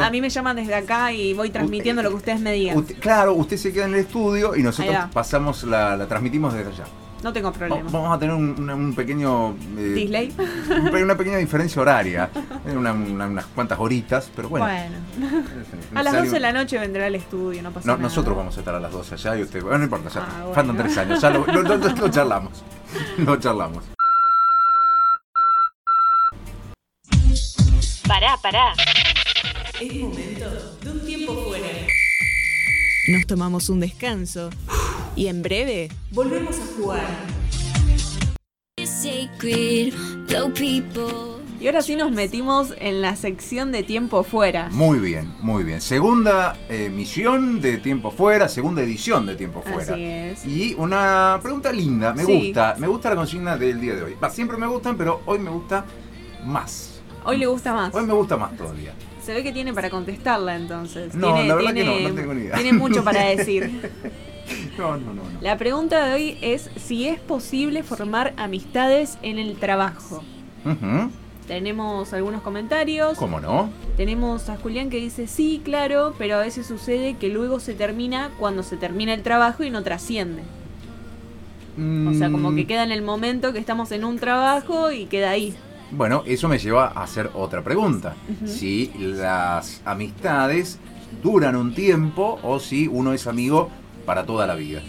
A, 0.02 0.06
a 0.06 0.10
mí 0.10 0.20
me 0.20 0.28
llaman 0.28 0.56
desde 0.56 0.74
acá 0.74 1.12
y 1.12 1.34
voy 1.34 1.50
transmitiendo 1.50 2.02
lo 2.02 2.10
que 2.10 2.16
ustedes 2.16 2.40
me 2.40 2.52
digan. 2.52 2.76
Usted- 2.78 2.98
claro, 2.98 3.34
usted 3.34 3.56
se 3.56 3.72
queda 3.72 3.84
en 3.86 3.94
el 3.94 4.00
estudio 4.00 4.56
y 4.56 4.62
nosotros 4.62 4.96
pasamos 5.12 5.62
la, 5.64 5.96
la 5.96 6.06
transmitimos 6.06 6.52
desde 6.54 6.70
allá. 6.70 6.84
No 7.22 7.32
tengo 7.32 7.52
problema. 7.52 7.88
Vamos 7.90 8.16
a 8.16 8.18
tener 8.18 8.34
un, 8.34 8.70
un 8.70 8.94
pequeño. 8.94 9.50
eh, 9.76 9.92
Disley. 9.94 10.32
Una 11.02 11.16
pequeña 11.16 11.36
diferencia 11.38 11.82
horaria. 11.82 12.30
eh, 12.66 12.76
una- 12.76 12.92
una- 12.92 13.26
unas 13.26 13.46
cuantas 13.46 13.78
horitas, 13.80 14.30
pero 14.36 14.48
bueno. 14.48 14.66
Bueno, 14.66 14.96
a 15.94 16.02
las 16.02 16.12
necesario- 16.12 16.20
12 16.20 16.30
de 16.34 16.40
la 16.40 16.52
noche 16.52 16.78
vendrá 16.78 17.06
al 17.06 17.14
estudio, 17.16 17.60
no 17.62 17.70
pasa 17.72 17.86
No, 17.86 17.94
nada. 17.94 18.02
nosotros 18.08 18.36
vamos 18.36 18.56
a 18.56 18.60
estar 18.60 18.74
a 18.74 18.80
las 18.80 18.92
12 18.92 19.14
allá 19.14 19.36
y 19.36 19.42
usted. 19.42 19.62
Bueno, 19.62 19.78
no 19.78 19.84
importa, 19.84 20.08
ya. 20.10 20.20
Ah, 20.22 20.36
bueno. 20.40 20.54
Faltan 20.54 20.76
tres 20.76 20.96
años, 20.98 21.20
ya 21.20 21.30
lo, 21.30 21.44
lo- 21.46 21.62
lo- 21.62 21.76
lo- 21.76 21.88
lo 21.96 22.08
charlamos. 22.08 22.62
Lo 23.18 23.36
charlamos. 23.36 23.84
Pará, 28.06 28.36
pará. 28.42 28.72
Es 29.80 29.94
momento 29.94 30.46
de 30.82 30.90
un 30.90 31.04
tiempo 31.06 31.34
fuera. 31.48 31.66
Nos 33.08 33.26
tomamos 33.26 33.68
un 33.68 33.80
descanso 33.80 34.50
y 35.18 35.26
en 35.26 35.42
breve 35.42 35.88
volvemos 36.12 36.56
a 36.60 36.66
jugar. 36.80 37.04
Y 41.60 41.66
ahora 41.66 41.82
sí 41.82 41.96
nos 41.96 42.12
metimos 42.12 42.72
en 42.78 43.02
la 43.02 43.16
sección 43.16 43.72
de 43.72 43.82
tiempo 43.82 44.22
fuera. 44.22 44.68
Muy 44.70 45.00
bien, 45.00 45.34
muy 45.40 45.64
bien. 45.64 45.80
Segunda 45.80 46.56
emisión 46.68 47.60
de 47.60 47.78
Tiempo 47.78 48.12
Fuera, 48.12 48.48
segunda 48.48 48.82
edición 48.82 49.26
de 49.26 49.34
Tiempo 49.34 49.60
Fuera. 49.62 49.94
Así 49.94 50.04
es. 50.04 50.46
Y 50.46 50.74
una 50.78 51.40
pregunta 51.42 51.72
linda, 51.72 52.14
me 52.14 52.24
Sí. 52.24 52.46
gusta, 52.46 52.76
me 52.78 52.86
gusta 52.86 53.10
la 53.10 53.16
consigna 53.16 53.56
del 53.56 53.80
día 53.80 53.94
de 53.96 54.02
hoy. 54.04 54.14
Va, 54.22 54.30
siempre 54.30 54.56
me 54.56 54.68
gustan, 54.68 54.96
pero 54.96 55.20
hoy 55.26 55.40
me 55.40 55.50
gusta 55.50 55.84
más. 56.44 57.00
Hoy 57.24 57.38
le 57.38 57.46
gusta 57.46 57.74
más. 57.74 57.92
Hoy 57.92 58.06
me 58.06 58.12
gusta 58.14 58.36
más 58.36 58.56
todavía. 58.56 58.94
Se 59.20 59.34
ve 59.34 59.42
que 59.42 59.52
tiene 59.52 59.74
para 59.74 59.90
contestarla 59.90 60.54
entonces. 60.54 61.12
No, 61.16 61.34
tiene, 61.34 61.48
la 61.48 61.54
verdad 61.56 61.74
que 61.74 61.84
no, 61.84 61.98
no 62.08 62.14
tengo 62.14 62.34
ni 62.34 62.42
idea. 62.42 62.54
Tiene 62.54 62.72
mucho 62.74 63.02
para 63.02 63.22
decir. 63.36 63.90
No, 64.78 64.96
no, 64.96 65.12
no, 65.12 65.14
no. 65.14 65.40
La 65.40 65.58
pregunta 65.58 66.06
de 66.06 66.14
hoy 66.14 66.38
es 66.40 66.70
si 66.76 67.08
es 67.08 67.18
posible 67.20 67.82
formar 67.82 68.32
amistades 68.36 69.18
en 69.22 69.38
el 69.38 69.56
trabajo. 69.56 70.22
Tenemos 71.46 72.12
algunos 72.12 72.42
comentarios. 72.42 73.16
¿Cómo 73.18 73.40
no? 73.40 73.70
Tenemos 73.96 74.48
a 74.50 74.56
Julián 74.56 74.90
que 74.90 74.98
dice 74.98 75.26
sí, 75.26 75.60
claro, 75.64 76.14
pero 76.18 76.36
a 76.36 76.40
veces 76.40 76.66
sucede 76.66 77.16
que 77.16 77.28
luego 77.28 77.58
se 77.58 77.74
termina 77.74 78.30
cuando 78.38 78.62
se 78.62 78.76
termina 78.76 79.14
el 79.14 79.22
trabajo 79.22 79.64
y 79.64 79.70
no 79.70 79.82
trasciende. 79.82 80.42
O 82.08 82.12
sea, 82.12 82.30
como 82.30 82.54
que 82.54 82.64
Mm, 82.64 82.66
queda 82.66 82.82
en 82.84 82.92
el 82.92 83.02
momento 83.02 83.52
que 83.52 83.60
estamos 83.60 83.92
en 83.92 84.04
un 84.04 84.18
trabajo 84.18 84.90
y 84.92 85.06
queda 85.06 85.30
ahí. 85.30 85.54
Bueno, 85.90 86.22
eso 86.26 86.48
me 86.48 86.58
lleva 86.58 86.88
a 86.88 87.04
hacer 87.04 87.30
otra 87.34 87.62
pregunta. 87.62 88.14
Si 88.44 88.92
las 88.98 89.80
amistades 89.84 90.78
duran 91.22 91.56
un 91.56 91.74
tiempo 91.74 92.38
o 92.42 92.58
si 92.58 92.88
uno 92.88 93.12
es 93.12 93.26
amigo 93.26 93.70
para 94.08 94.24
toda 94.24 94.46
la 94.46 94.54
vida. 94.54 94.80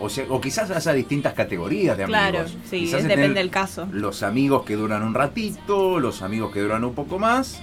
O, 0.00 0.08
sea, 0.08 0.24
o 0.28 0.40
quizás 0.40 0.70
haya 0.70 0.92
distintas 0.92 1.34
categorías 1.34 1.96
de 1.98 2.04
amigos. 2.04 2.20
Claro, 2.30 2.48
sí, 2.70 2.78
Quizás 2.80 3.00
es- 3.00 3.02
estén 3.02 3.08
depende 3.20 3.40
del 3.40 3.50
caso. 3.50 3.88
Los 3.90 4.22
amigos 4.22 4.64
que 4.64 4.76
duran 4.76 5.02
un 5.02 5.12
ratito, 5.12 5.98
los 5.98 6.22
amigos 6.22 6.52
que 6.52 6.60
duran 6.60 6.84
un 6.84 6.94
poco 6.94 7.18
más 7.18 7.60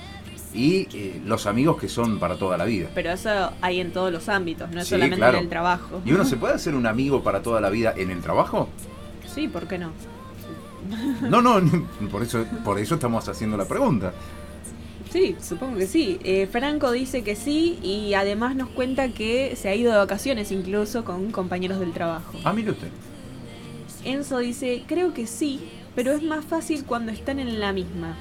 y 0.53 0.87
eh, 0.93 1.21
los 1.25 1.45
amigos 1.47 1.77
que 1.79 1.87
son 1.87 2.19
para 2.19 2.35
toda 2.35 2.57
la 2.57 2.65
vida. 2.65 2.89
Pero 2.93 3.11
eso 3.11 3.51
hay 3.61 3.79
en 3.79 3.91
todos 3.93 4.11
los 4.11 4.27
ámbitos, 4.27 4.69
no 4.71 4.79
es 4.81 4.85
Sí, 4.87 4.91
solamente 4.95 5.15
claro. 5.17 5.37
en 5.37 5.43
el 5.45 5.49
trabajo. 5.49 6.01
¿Y 6.05 6.11
uno 6.11 6.25
se 6.25 6.35
puede 6.41 6.53
hacer 6.55 6.75
un 6.75 6.85
amigo 6.87 7.23
para 7.23 7.41
toda 7.41 7.61
la 7.61 7.69
vida 7.69 7.93
en 7.95 8.11
el 8.11 8.21
trabajo? 8.21 8.67
Sí, 9.33 9.47
¿por 9.47 9.65
qué 9.67 9.77
no? 9.77 9.91
No, 11.29 11.41
no, 11.41 11.61
por 12.11 12.21
eso, 12.23 12.43
por 12.65 12.79
eso 12.79 12.95
estamos 12.95 13.27
haciendo 13.29 13.55
la 13.55 13.65
pregunta. 13.65 14.13
Sí, 15.11 15.35
supongo 15.41 15.77
que 15.77 15.87
sí. 15.87 16.19
Eh, 16.23 16.47
Franco 16.49 16.91
dice 16.91 17.21
que 17.23 17.35
sí 17.35 17.77
y 17.83 18.13
además 18.13 18.55
nos 18.55 18.69
cuenta 18.69 19.09
que 19.09 19.55
se 19.57 19.67
ha 19.67 19.75
ido 19.75 19.91
de 19.91 19.97
vacaciones 19.97 20.51
incluso 20.51 21.03
con 21.03 21.31
compañeros 21.31 21.79
del 21.79 21.91
trabajo. 21.91 22.37
Ah, 22.45 22.53
mire 22.53 22.71
usted. 22.71 22.87
Enzo 24.05 24.39
dice, 24.39 24.83
creo 24.87 25.13
que 25.13 25.27
sí, 25.27 25.59
pero 25.95 26.13
es 26.13 26.23
más 26.23 26.45
fácil 26.45 26.85
cuando 26.85 27.11
están 27.11 27.39
en 27.39 27.59
la 27.59 27.73
misma. 27.73 28.15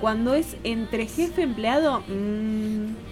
Cuando 0.00 0.34
es 0.34 0.56
entre 0.64 1.06
jefe 1.06 1.42
empleado, 1.42 2.00
mm, 2.00 3.11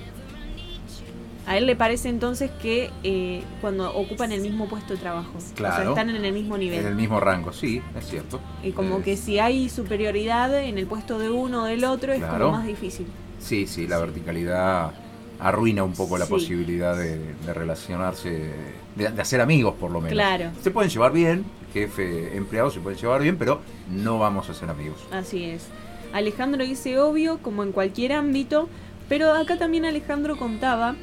a 1.47 1.57
él 1.57 1.67
le 1.67 1.75
parece 1.77 2.09
entonces 2.09 2.51
que 2.63 2.91
eh, 3.03 3.43
cuando 3.61 3.93
ocupan 3.95 4.31
el 4.33 4.41
mismo 4.41 4.69
puesto 4.69 4.95
de 4.95 5.01
trabajo. 5.01 5.31
O 5.37 5.41
sea, 5.41 5.55
Claro. 5.55 5.91
están 5.91 6.11
en 6.11 6.25
el 6.25 6.33
mismo 6.33 6.57
nivel. 6.59 6.81
En 6.81 6.87
el 6.87 6.95
mismo 6.95 7.19
rango, 7.21 7.53
sí, 7.53 7.83
es 7.99 8.07
cierto. 8.09 8.41
Y 8.63 8.73
como 8.73 9.03
que 9.03 9.17
si 9.17 9.39
hay 9.39 9.69
superioridad 9.69 10.63
en 10.63 10.79
el 10.79 10.87
puesto 10.87 11.19
de 11.19 11.31
uno 11.31 11.63
o 11.63 11.65
del 11.67 11.85
otro, 11.85 12.13
es 12.13 12.19
Claro. 12.21 12.47
como 12.47 12.59
más 12.59 12.67
difícil. 12.67 13.07
Sí, 13.41 13.67
sí, 13.67 13.87
la 13.87 13.99
verticalidad 13.99 14.93
arruina 15.39 15.83
un 15.83 15.95
poco 15.95 16.19
la 16.19 16.27
Sí. 16.27 16.31
posibilidad 16.31 16.97
de, 16.97 17.19
de 17.19 17.55
relacionarse, 17.55 18.51
de, 18.97 19.09
de 19.11 19.23
hacer 19.23 19.41
amigos 19.41 19.75
por 19.81 19.91
lo 19.91 20.01
menos. 20.01 20.13
Claro. 20.13 20.51
Se 20.63 20.71
pueden 20.71 20.91
llevar 20.91 21.13
bien, 21.13 21.45
jefe, 21.73 22.37
empleado 22.37 22.71
se 22.71 22.81
pueden 22.81 22.99
llevar 22.99 23.23
bien, 23.23 23.39
pero 23.39 23.61
no 23.91 24.19
vamos 24.19 24.51
a 24.51 24.55
ser 24.55 24.69
amigos. 24.69 24.99
Así 25.11 25.45
es. 25.45 25.67
Alejandro 26.13 26.63
dice 26.65 26.99
obvio, 26.99 27.39
como 27.39 27.63
en 27.63 27.73
cualquier 27.73 28.13
ámbito, 28.13 28.69
pero 29.09 29.33
acá 29.33 29.57
también 29.59 29.85
Alejandro 29.87 30.37
contaba 30.37 30.95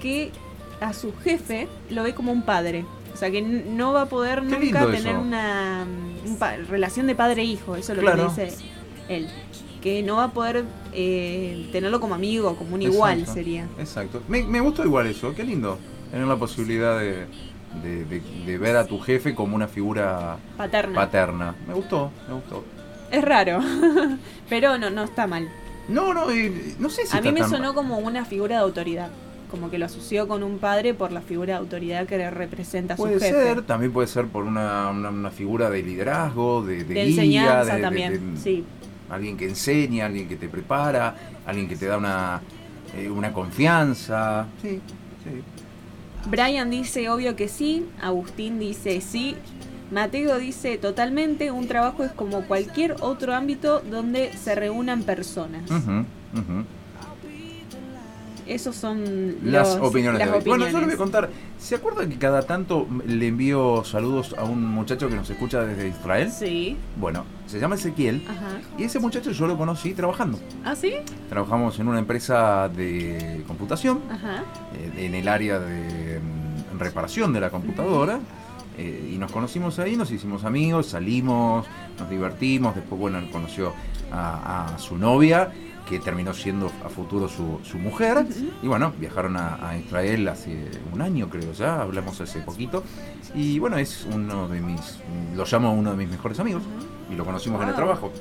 que 0.00 0.30
a 0.80 0.92
su 0.92 1.12
jefe 1.22 1.68
lo 1.90 2.02
ve 2.02 2.14
como 2.14 2.32
un 2.32 2.42
padre. 2.42 2.84
O 3.12 3.16
sea, 3.16 3.30
que 3.30 3.42
no 3.42 3.92
va 3.92 4.02
a 4.02 4.06
poder 4.06 4.42
Qué 4.42 4.58
nunca 4.58 4.86
tener 4.86 5.06
eso. 5.08 5.20
una 5.20 5.84
un 6.24 6.36
pa- 6.36 6.56
relación 6.56 7.06
de 7.08 7.14
padre-hijo, 7.16 7.74
eso 7.76 7.92
es 7.92 7.96
lo 7.98 8.02
Claro. 8.02 8.32
que 8.34 8.44
dice 8.46 8.64
él. 9.08 9.28
Que 9.82 10.02
no 10.02 10.16
va 10.16 10.24
a 10.24 10.30
poder 10.32 10.64
eh, 10.92 11.68
tenerlo 11.72 12.00
como 12.00 12.14
amigo, 12.14 12.56
como 12.56 12.74
un 12.74 12.82
igual 12.82 13.26
sería. 13.26 13.66
Exacto. 13.78 14.22
Me, 14.28 14.42
me 14.44 14.60
gustó 14.60 14.84
igual 14.84 15.06
eso, 15.06 15.34
qué 15.34 15.42
lindo. 15.44 15.78
Tener 16.10 16.26
la 16.26 16.36
posibilidad 16.36 16.98
de, 16.98 17.26
de- 17.82 18.04
de- 18.04 18.22
de 18.46 18.58
ver 18.58 18.76
a 18.76 18.86
tu 18.86 18.98
jefe 19.00 19.34
como 19.34 19.54
una 19.56 19.68
figura 19.68 20.36
Paterna. 20.56 20.94
paterna. 20.94 21.54
Me 21.66 21.74
gustó, 21.74 22.10
me 22.28 22.34
gustó. 22.34 22.64
es 23.10 23.24
raro, 23.24 23.60
pero 24.48 24.78
no, 24.78 24.90
no 24.90 25.02
está 25.04 25.26
mal. 25.26 25.48
No, 25.88 26.12
no, 26.14 26.30
eh, 26.30 26.74
no 26.78 26.90
sé 26.90 27.06
si 27.06 27.16
a 27.16 27.20
mí 27.20 27.28
está 27.28 27.32
me 27.32 27.40
tan 27.40 27.50
sonó 27.50 27.74
como 27.74 27.98
una 27.98 28.24
figura 28.24 28.56
de 28.56 28.62
autoridad. 28.62 29.08
Como 29.50 29.70
que 29.70 29.78
lo 29.78 29.86
asoció 29.86 30.28
con 30.28 30.42
un 30.42 30.58
padre 30.58 30.92
por 30.94 31.10
la 31.10 31.20
figura 31.22 31.54
de 31.54 31.58
autoridad 31.60 32.06
que 32.06 32.18
le 32.18 32.30
representa 32.30 32.94
a 32.94 32.96
su 32.96 33.04
Puede 33.04 33.14
jefe. 33.20 33.30
ser, 33.30 33.62
también 33.62 33.92
puede 33.92 34.06
ser 34.08 34.26
por 34.26 34.44
una, 34.44 34.90
una- 34.90 35.08
una 35.10 35.30
figura 35.30 35.70
de 35.70 35.82
liderazgo, 35.82 36.62
de, 36.64 36.84
de 36.84 36.84
de 36.84 37.04
guía, 37.06 37.22
enseñanza 37.22 37.64
de- 37.72 37.76
de- 37.76 37.82
también, 37.82 38.34
de- 38.34 38.40
sí. 38.40 38.64
alguien 39.08 39.36
que 39.38 39.46
enseña, 39.46 40.06
alguien 40.06 40.28
que 40.28 40.36
te 40.36 40.48
prepara, 40.48 41.16
alguien 41.46 41.66
que 41.66 41.76
te 41.76 41.86
da 41.86 41.96
una, 41.96 42.42
eh, 42.94 43.08
una 43.08 43.32
confianza. 43.32 44.46
Sí, 44.60 44.80
sí. 45.24 45.42
Brian 46.30 46.68
dice 46.70 47.08
obvio 47.08 47.34
que 47.36 47.48
sí, 47.48 47.86
Agustín 48.02 48.58
dice 48.58 49.00
sí, 49.00 49.34
Mateo 49.90 50.38
dice 50.38 50.76
totalmente, 50.76 51.50
un 51.50 51.66
trabajo 51.68 52.04
es 52.04 52.12
como 52.12 52.42
cualquier 52.42 52.96
otro 53.00 53.34
ámbito 53.34 53.80
donde 53.80 54.32
se 54.36 54.54
reúnan 54.54 55.04
personas. 55.04 55.70
Ujú, 55.70 56.04
ujú. 56.34 56.64
Esos 58.48 58.74
son 58.76 59.36
Las 59.44 59.76
los- 59.76 59.88
opiniones 59.90 60.18
las 60.20 60.30
de 60.30 60.36
hoy. 60.38 60.44
Bueno, 60.46 60.64
yo 60.64 60.78
le 60.80 60.86
voy 60.86 60.92
a 60.92 60.94
opiniones. 60.94 60.96
contar. 60.96 61.30
¿Se 61.58 61.74
acuerdan 61.74 62.08
que 62.08 62.16
cada 62.16 62.42
tanto 62.42 62.86
le 63.06 63.26
envío 63.28 63.84
saludos 63.84 64.34
a 64.38 64.44
un 64.44 64.64
muchacho 64.64 65.08
que 65.08 65.16
nos 65.16 65.28
escucha 65.28 65.64
desde 65.64 65.88
Israel? 65.88 66.30
Sí, 66.32 66.76
Bueno, 66.96 67.24
se 67.46 67.60
llama 67.60 67.74
Ezequiel. 67.74 68.24
ajá. 68.28 68.60
Y 68.78 68.84
ese 68.84 69.00
muchacho 69.00 69.32
yo 69.32 69.46
lo 69.46 69.56
conocí 69.58 69.92
trabajando. 69.92 70.38
¿Ah, 70.64 70.74
sí? 70.74 70.94
Trabajamos 71.28 71.78
en 71.78 71.88
una 71.88 71.98
empresa 71.98 72.68
de 72.70 73.44
computación. 73.46 74.00
Ajá. 74.10 74.44
eh, 74.74 75.04
en 75.06 75.14
el 75.14 75.28
área 75.28 75.58
de 75.58 76.20
mm, 76.20 76.78
reparación 76.78 77.32
de 77.32 77.40
la 77.40 77.50
computadora. 77.50 78.18
eh, 78.80 79.10
y 79.12 79.18
nos 79.18 79.32
conocimos 79.32 79.78
ahí, 79.80 79.96
nos 79.96 80.10
hicimos 80.12 80.44
amigos, 80.44 80.86
salimos, 80.86 81.66
nos 81.98 82.08
divertimos. 82.08 82.76
Después, 82.76 82.98
bueno, 83.00 83.20
conoció 83.32 83.72
a, 84.12 84.72
a 84.74 84.78
su 84.78 84.96
novia, 84.96 85.50
que 85.88 85.98
terminó 85.98 86.34
siendo 86.34 86.66
a 86.84 86.88
futuro 86.88 87.28
su, 87.28 87.60
su 87.62 87.78
mujer. 87.78 88.26
Y 88.62 88.66
bueno, 88.66 88.92
viajaron 88.98 89.36
a, 89.36 89.68
a 89.68 89.76
Israel 89.78 90.28
hace 90.28 90.70
un 90.92 91.00
año, 91.02 91.28
creo 91.28 91.52
ya, 91.52 91.80
hablamos 91.82 92.20
hace 92.20 92.40
poquito. 92.40 92.82
Y 93.34 93.58
bueno, 93.58 93.78
es 93.78 94.06
uno 94.12 94.48
de 94.48 94.60
mis, 94.60 94.98
lo 95.36 95.44
llamo 95.44 95.72
uno 95.72 95.90
de 95.92 95.96
mis 95.96 96.08
mejores 96.08 96.38
amigos. 96.40 96.62
Y 97.10 97.14
lo 97.14 97.24
conocimos 97.24 97.62
en 97.62 97.68
el 97.70 97.74
trabajo. 97.74 98.12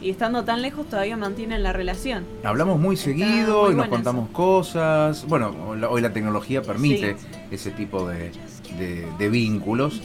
Y 0.00 0.10
estando 0.10 0.44
tan 0.44 0.60
lejos 0.62 0.86
todavía 0.88 1.16
mantienen 1.16 1.62
la 1.62 1.72
relación. 1.72 2.24
Hablamos 2.44 2.78
muy 2.78 2.96
seguido 2.96 3.64
muy 3.64 3.72
y 3.72 3.76
nos 3.76 3.88
contamos 3.88 4.28
cosas. 4.30 5.26
Bueno, 5.26 5.54
hoy 5.88 6.00
la 6.00 6.12
tecnología 6.12 6.62
permite 6.62 7.16
ese 7.50 7.70
tipo 7.70 8.06
de, 8.08 8.30
de- 8.78 9.06
de 9.18 9.28
vínculos. 9.30 10.02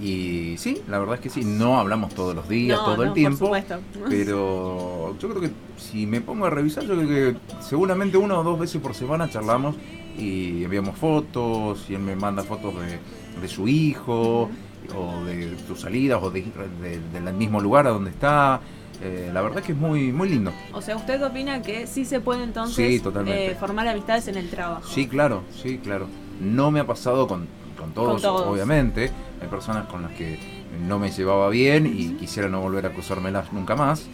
Y 0.00 0.56
sí, 0.58 0.82
la 0.88 0.98
verdad 0.98 1.14
es 1.16 1.20
que 1.20 1.30
sí, 1.30 1.44
no 1.44 1.78
hablamos 1.78 2.14
todos 2.14 2.34
los 2.34 2.48
días, 2.48 2.78
No, 2.78 2.84
todo 2.84 2.96
no, 2.96 3.02
el 3.02 3.08
por 3.10 3.14
tiempo. 3.14 3.44
supuesto. 3.46 3.78
Pero 4.08 5.16
yo 5.18 5.28
creo 5.28 5.40
que 5.40 5.50
si 5.78 6.06
me 6.06 6.20
pongo 6.20 6.46
a 6.46 6.50
revisar, 6.50 6.84
yo 6.84 6.94
creo 6.96 7.08
que 7.08 7.36
seguramente 7.60 8.16
una 8.16 8.38
o 8.38 8.42
dos 8.42 8.58
veces 8.58 8.80
por 8.80 8.94
semana 8.94 9.30
charlamos 9.30 9.76
y 10.18 10.64
enviamos 10.64 10.96
fotos 10.98 11.86
y 11.88 11.94
él 11.94 12.00
me 12.00 12.16
manda 12.16 12.42
fotos 12.42 12.74
de, 12.80 12.98
de 13.40 13.48
su 13.48 13.68
hijo 13.68 14.50
o 14.96 15.24
de 15.24 15.56
sus 15.66 15.80
salidas 15.80 16.20
o 16.22 16.30
de, 16.30 16.42
de- 16.82 17.00
del 17.20 17.34
mismo 17.34 17.60
lugar 17.60 17.86
a 17.86 17.90
donde 17.90 18.10
está. 18.10 18.60
Eh, 19.02 19.30
la 19.34 19.42
verdad 19.42 19.58
es 19.58 19.64
que 19.66 19.72
es 19.72 19.78
muy, 19.78 20.12
muy 20.12 20.28
lindo. 20.28 20.52
O 20.72 20.80
sea, 20.80 20.96
¿usted 20.96 21.22
opina 21.24 21.62
que 21.62 21.86
sí 21.86 22.04
se 22.04 22.20
puede 22.20 22.44
entonces 22.44 23.00
Sí, 23.02 23.02
eh, 23.26 23.56
formar 23.58 23.86
amistades 23.88 24.28
en 24.28 24.36
el 24.36 24.48
trabajo? 24.50 24.88
Sí, 24.88 25.06
claro, 25.08 25.42
sí, 25.62 25.78
claro. 25.78 26.06
No 26.40 26.70
me 26.70 26.80
ha 26.80 26.86
pasado 26.86 27.26
con, 27.26 27.46
con, 27.84 27.92
todos, 27.94 28.12
Con 28.14 28.22
todos. 28.22 28.46
obviamente. 28.46 29.10
Hay 29.40 29.48
personas 29.48 29.86
con 29.86 30.02
las 30.02 30.12
que 30.12 30.38
no 30.86 30.98
me 30.98 31.10
llevaba 31.10 31.48
bien 31.50 31.86
y 31.86 32.14
quisiera 32.14 32.48
no 32.48 32.60
volver 32.60 32.86
a 32.86 32.90
cruzármelas 32.90 33.52
nunca 33.52 33.76
más. 33.76 34.06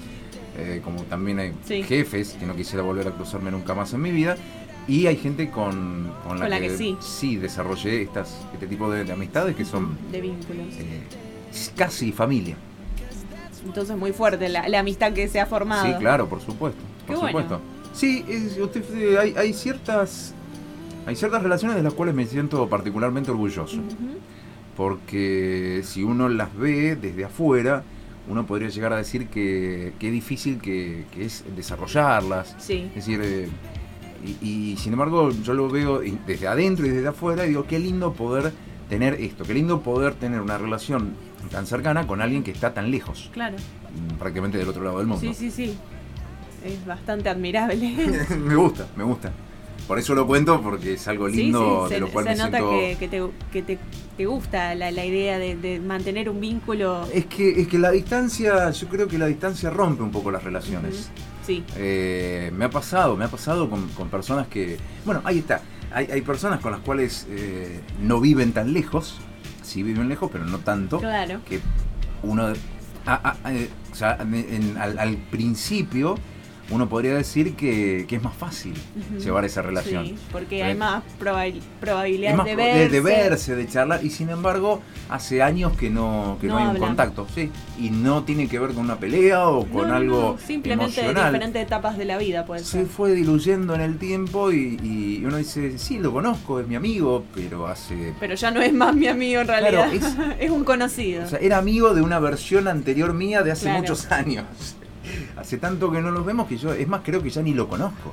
Eh, 0.59 0.81
como 0.85 1.03
también 1.05 1.39
hay 1.39 1.53
Sí. 1.65 1.83
jefes 1.83 2.37
que 2.39 2.45
no 2.47 2.55
quisiera 2.55 2.83
volver 2.83 3.09
a 3.09 3.13
cruzarme 3.13 3.51
nunca 3.51 3.75
más 3.75 3.93
en 3.95 4.03
mi 4.03 4.11
vida. 4.11 4.37
Y 4.89 5.07
hay 5.07 5.17
gente 5.17 5.51
con, 5.51 6.11
con 6.27 6.39
la, 6.39 6.45
Con 6.47 6.51
la 6.51 6.61
que 6.61 6.97
sí. 7.01 7.37
desarrollé 7.37 8.03
estas, 8.03 8.37
este 8.53 8.67
tipo 8.67 8.91
de, 8.91 9.05
de 9.05 9.13
amistades 9.13 9.55
que 9.55 9.65
son 9.65 9.97
De 10.11 10.21
vínculos. 10.21 10.67
eh, 10.79 11.03
casi 11.77 12.11
familia. 12.13 12.57
Entonces 13.65 13.97
muy 13.97 14.13
fuerte 14.13 14.49
la, 14.49 14.69
la 14.69 14.81
amistad 14.81 15.13
que 15.13 15.29
se 15.29 15.39
ha 15.39 15.47
formado. 15.47 15.87
Sí, 15.87 15.93
claro, 15.99 16.29
por 16.29 16.41
supuesto. 16.41 16.81
Qué 17.07 17.13
Por 17.13 17.21
bueno. 17.31 17.41
supuesto. 17.43 17.61
Sí, 17.93 18.25
es- 18.29 18.59
usted, 18.59 18.83
eh, 18.97 19.19
hay, 19.19 19.35
hay 19.37 19.53
ciertas 19.53 20.35
hay 21.07 21.17
ciertas 21.17 21.43
relaciones 21.43 21.77
de 21.77 21.83
las 21.83 21.95
cuales 21.95 22.15
me 22.15 22.27
siento 22.27 22.69
particularmente 22.69 23.31
orgulloso. 23.31 23.81
Porque 24.77 25.83
si 25.85 26.03
uno 26.03 26.29
las 26.29 26.57
ve 26.57 26.97
desde 26.97 27.25
afuera, 27.25 27.83
uno 28.29 28.47
podría 28.47 28.69
llegar 28.69 28.93
a 28.93 28.97
decir 28.97 29.27
que, 29.29 29.93
que 29.99 30.11
difícil 30.11 30.61
que, 30.61 31.05
que 31.13 31.25
es 31.25 31.45
desarrollarlas. 31.57 32.55
Sí. 32.59 32.85
Es 32.91 33.07
decir, 33.07 33.21
eh, 33.23 33.49
y, 34.25 34.47
y, 34.73 34.77
sin 34.77 34.93
embargo 34.93 35.31
yo 35.31 35.55
lo 35.55 35.69
veo 35.69 36.01
desde 36.27 36.47
adentro 36.47 36.87
y 36.87 36.91
desde 36.91 37.09
afuera 37.09 37.45
y 37.45 37.49
digo, 37.49 37.65
qué 37.65 37.79
lindo 37.79 38.13
poder 38.13 38.53
tener 38.89 39.15
esto, 39.15 39.45
qué 39.45 39.55
lindo 39.55 39.81
poder 39.81 40.15
tener 40.15 40.41
una 40.41 40.59
relación 40.59 41.15
tan 41.51 41.67
cercana 41.67 42.07
con 42.07 42.21
alguien 42.21 42.43
que 42.43 42.51
está 42.51 42.75
tan 42.75 42.91
lejos, 42.91 43.31
Claro. 43.33 43.57
mm, 43.57 44.19
prácticamente 44.19 44.59
del 44.59 44.69
otro 44.69 44.85
lado 44.85 44.99
del 44.99 45.07
mundo. 45.07 45.21
Sí, 45.21 45.33
sí, 45.35 45.51
sí. 45.51 45.77
Es 46.65 46.85
bastante 46.85 47.29
admirable. 47.31 48.27
me 48.39 48.55
gusta, 48.57 48.87
me 48.97 49.05
gusta. 49.05 49.33
Por 49.90 49.98
eso 49.98 50.14
lo 50.14 50.24
cuento, 50.24 50.62
porque 50.62 50.92
es 50.92 51.09
algo 51.09 51.26
lindo 51.26 51.88
sí, 51.88 51.88
sí, 51.88 51.94
de 51.94 51.94
se, 51.96 52.00
lo 52.00 52.09
cual 52.12 52.24
se 52.26 52.31
me 52.31 52.37
nota 52.37 52.59
siento... 52.59 52.70
que, 52.70 52.96
que 53.00 53.09
te, 53.09 53.22
que 53.53 53.62
te, 53.62 53.79
te 54.16 54.24
gusta 54.26 54.72
la, 54.76 54.92
la 54.92 55.05
idea 55.05 55.37
de, 55.37 55.57
de 55.57 55.81
mantener 55.81 56.31
un 56.31 56.40
vínculo. 56.40 57.09
Es 57.12 57.26
que, 57.26 57.61
es 57.61 57.66
que 57.66 57.76
la 57.76 57.90
distancia, 57.90 58.70
yo 58.70 58.87
creo 58.87 59.09
que 59.09 59.18
la 59.18 59.26
distancia 59.26 59.68
rompe 59.68 60.05
un 60.05 60.12
poco 60.12 60.31
las 60.31 60.44
relaciones. 60.44 61.11
Sí, 61.44 61.64
Eh, 61.76 62.53
me 62.55 62.66
ha 62.66 62.70
pasado, 62.70 63.16
me 63.16 63.24
ha 63.24 63.29
pasado 63.29 63.68
con, 63.68 63.88
con 63.88 64.09
personas 64.11 64.46
que. 64.46 64.76
Bueno, 65.05 65.22
ahí 65.24 65.38
está. 65.40 65.61
Hay, 65.92 66.07
hay 66.07 66.20
personas 66.22 66.61
con 66.61 66.70
las 66.70 66.83
cuales 66.83 67.26
eh, 67.29 67.81
no 68.00 68.20
viven 68.20 68.53
tan 68.53 68.72
lejos. 68.72 69.16
Sí 69.62 69.83
viven 69.83 70.09
lejos, 70.09 70.31
pero 70.33 70.44
no 70.44 70.59
tanto. 70.61 71.00
claro. 71.00 71.40
Que 71.48 71.59
uno. 72.22 72.53
a- 73.07 73.37
a- 73.42 73.53
eh, 73.53 73.68
o 73.90 73.94
sea, 73.96 74.18
en- 74.20 74.35
en- 74.37 74.76
al, 74.79 75.00
al 75.00 75.16
principio, 75.16 76.14
uno 76.71 76.89
podría 76.89 77.15
decir 77.15 77.55
que, 77.57 78.05
que 78.09 78.17
es 78.17 78.23
más 78.23 78.35
fácil 78.35 78.75
llevar 79.19 79.45
esa 79.45 79.61
relación. 79.63 80.07
Sí, 80.07 80.15
porque 80.31 80.63
hay 80.63 80.75
más 80.77 81.03
probabil- 81.21 81.61
probabilidad 81.81 82.35
más 82.35 82.47
de 82.47 82.57
verse. 82.57 82.89
de, 82.91 83.01
verse, 83.01 83.57
de 83.57 83.69
charlar, 83.69 84.05
y 84.05 84.11
sin 84.11 84.29
embargo, 84.31 84.81
hace 85.09 85.43
años 85.43 85.73
que 85.77 85.91
no, 85.91 86.39
que 86.41 86.47
no, 86.47 86.55
No 86.55 86.59
hay 86.61 86.67
un 86.69 86.77
contacto, 86.79 87.27
sí. 87.35 87.51
Y 87.79 87.91
no 87.91 88.23
tiene 88.25 88.47
que 88.49 88.59
ver 88.59 88.71
con 88.71 88.85
una 88.85 88.99
pelea 88.99 89.49
o 89.49 89.67
con 89.67 89.89
no, 89.89 89.95
algo 89.95 90.39
simplemente 90.47 91.01
emocional. 91.01 91.33
diferentes 91.33 91.63
etapas 91.63 91.99
de 91.99 92.05
la 92.05 92.19
vida 92.19 92.45
puede 92.47 92.61
se 92.63 92.79
ser. 92.79 92.87
fue 92.87 93.13
diluyendo 93.15 93.75
en 93.75 93.81
el 93.81 93.99
tiempo 93.99 94.53
y, 94.53 94.79
y 94.83 95.25
uno 95.25 95.37
dice, 95.39 95.79
sí, 95.79 95.99
lo 95.99 96.13
conozco, 96.13 96.61
es 96.61 96.69
mi 96.69 96.77
amigo, 96.77 97.25
pero 97.35 97.67
hace... 97.67 98.15
Pero 98.21 98.35
ya 98.35 98.51
no 98.51 98.61
es 98.63 98.73
más 98.73 98.95
mi 98.95 99.09
amigo 99.09 99.41
en 99.41 99.49
realidad. 99.49 99.91
Claro, 99.91 100.35
es, 100.39 100.51
un 100.51 100.65
conocido. 100.65 101.25
O 101.25 101.29
sea, 101.29 101.39
era 101.41 101.59
amigo 101.59 101.95
de 101.95 102.03
una 102.03 102.19
versión 102.21 102.69
anterior 102.69 103.13
mía 103.13 103.43
de 103.43 103.51
hace 103.53 103.65
Claro. 103.65 103.81
muchos 103.81 104.11
años. 104.13 104.45
Hace 105.37 105.59
tanto 105.59 105.90
que 105.90 106.01
no 106.01 106.11
los 106.11 106.25
vemos 106.25 106.46
que 106.49 106.57
yo, 106.57 106.73
es 106.73 106.87
más, 106.88 107.01
creo 107.05 107.23
que 107.23 107.31
ya 107.31 107.42
ni 107.42 107.55
lo 107.55 107.68
conozco. 107.68 108.12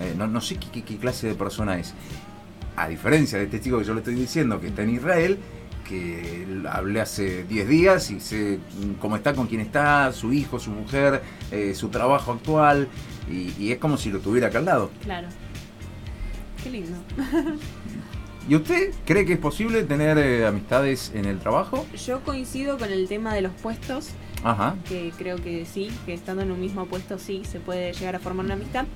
Eh, 0.00 0.14
no, 0.16 0.26
no 0.26 0.40
sé 0.40 0.56
qué, 0.56 0.68
qué- 0.70 0.82
qué 0.84 0.96
clase 0.96 1.26
de 1.28 1.34
persona 1.34 1.78
es. 1.78 1.94
A 2.76 2.88
diferencia 2.88 3.38
de 3.38 3.44
este 3.44 3.60
chico 3.60 3.78
que 3.78 3.84
yo 3.84 3.92
le 3.94 4.00
estoy 4.00 4.14
diciendo, 4.14 4.60
que 4.60 4.68
está 4.68 4.82
en 4.82 4.90
Israel, 4.90 5.38
que 5.88 6.46
hablé 6.70 7.00
hace 7.00 7.44
10 7.44 7.66
días 7.68 8.10
y 8.10 8.20
sé 8.20 8.58
cómo 9.00 9.16
está, 9.16 9.32
con 9.34 9.46
quién 9.46 9.60
está, 9.62 10.12
su 10.12 10.32
hijo, 10.32 10.58
su 10.60 10.70
mujer, 10.70 11.22
eh, 11.50 11.74
su 11.74 11.88
trabajo 11.88 12.32
actual, 12.32 12.88
y, 13.30 13.52
y 13.58 13.72
es 13.72 13.78
como 13.78 13.96
si 13.96 14.10
lo 14.10 14.20
tuviera 14.20 14.48
acá 14.48 14.58
al 14.58 14.66
lado. 14.66 14.90
Claro. 15.02 15.28
Qué 16.62 16.70
lindo. 16.70 16.96
¿Y 18.48 18.54
usted 18.56 18.92
cree 19.04 19.24
que 19.26 19.34
es 19.34 19.38
posible 19.38 19.82
tener 19.82 20.16
eh, 20.18 20.46
amistades 20.46 21.12
en 21.14 21.24
el 21.26 21.38
trabajo? 21.38 21.86
Yo 22.06 22.20
coincido 22.20 22.78
con 22.78 22.90
el 22.90 23.06
tema 23.08 23.34
de 23.34 23.42
los 23.42 23.52
puestos, 23.52 24.10
Ajá. 24.44 24.76
que 24.88 25.12
creo 25.16 25.36
que 25.36 25.66
sí, 25.66 25.90
que 26.06 26.14
estando 26.14 26.42
en 26.42 26.50
un 26.52 26.60
mismo 26.60 26.86
puesto 26.86 27.18
sí 27.18 27.42
se 27.44 27.60
puede 27.60 27.92
llegar 27.92 28.16
a 28.16 28.18
formar 28.18 28.44
una 28.46 28.54
amistad. 28.54 28.86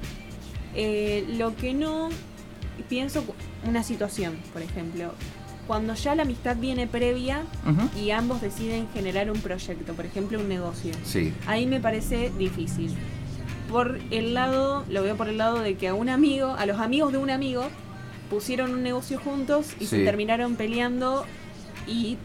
Eh, 0.74 1.26
lo 1.36 1.54
que 1.56 1.74
no 1.74 2.08
pienso 2.88 3.24
una 3.66 3.82
situación, 3.82 4.36
por 4.52 4.62
ejemplo, 4.62 5.12
cuando 5.66 5.94
ya 5.94 6.14
la 6.14 6.22
amistad 6.22 6.56
viene 6.56 6.86
previa 6.86 7.42
y 8.00 8.10
ambos 8.10 8.40
deciden 8.40 8.88
generar 8.92 9.30
un 9.30 9.40
proyecto, 9.40 9.94
por 9.94 10.06
ejemplo 10.06 10.40
un 10.40 10.48
negocio. 10.48 10.92
Sí. 11.04 11.32
Ahí 11.46 11.66
me 11.66 11.80
parece 11.80 12.30
difícil. 12.36 12.92
Por 13.70 14.00
el 14.10 14.34
lado, 14.34 14.84
lo 14.88 15.02
veo 15.02 15.16
por 15.16 15.28
el 15.28 15.38
lado 15.38 15.60
de 15.60 15.76
que 15.76 15.88
a 15.88 15.94
un 15.94 16.08
amigo, 16.08 16.54
a 16.58 16.66
los 16.66 16.78
amigos 16.78 17.12
de 17.12 17.18
un 17.18 17.30
amigo, 17.30 17.68
pusieron 18.28 18.72
un 18.72 18.82
negocio 18.82 19.18
juntos 19.18 19.68
y 19.78 19.86
se 19.86 20.04
terminaron 20.04 20.56
peleando 20.56 21.24
y 21.86 22.18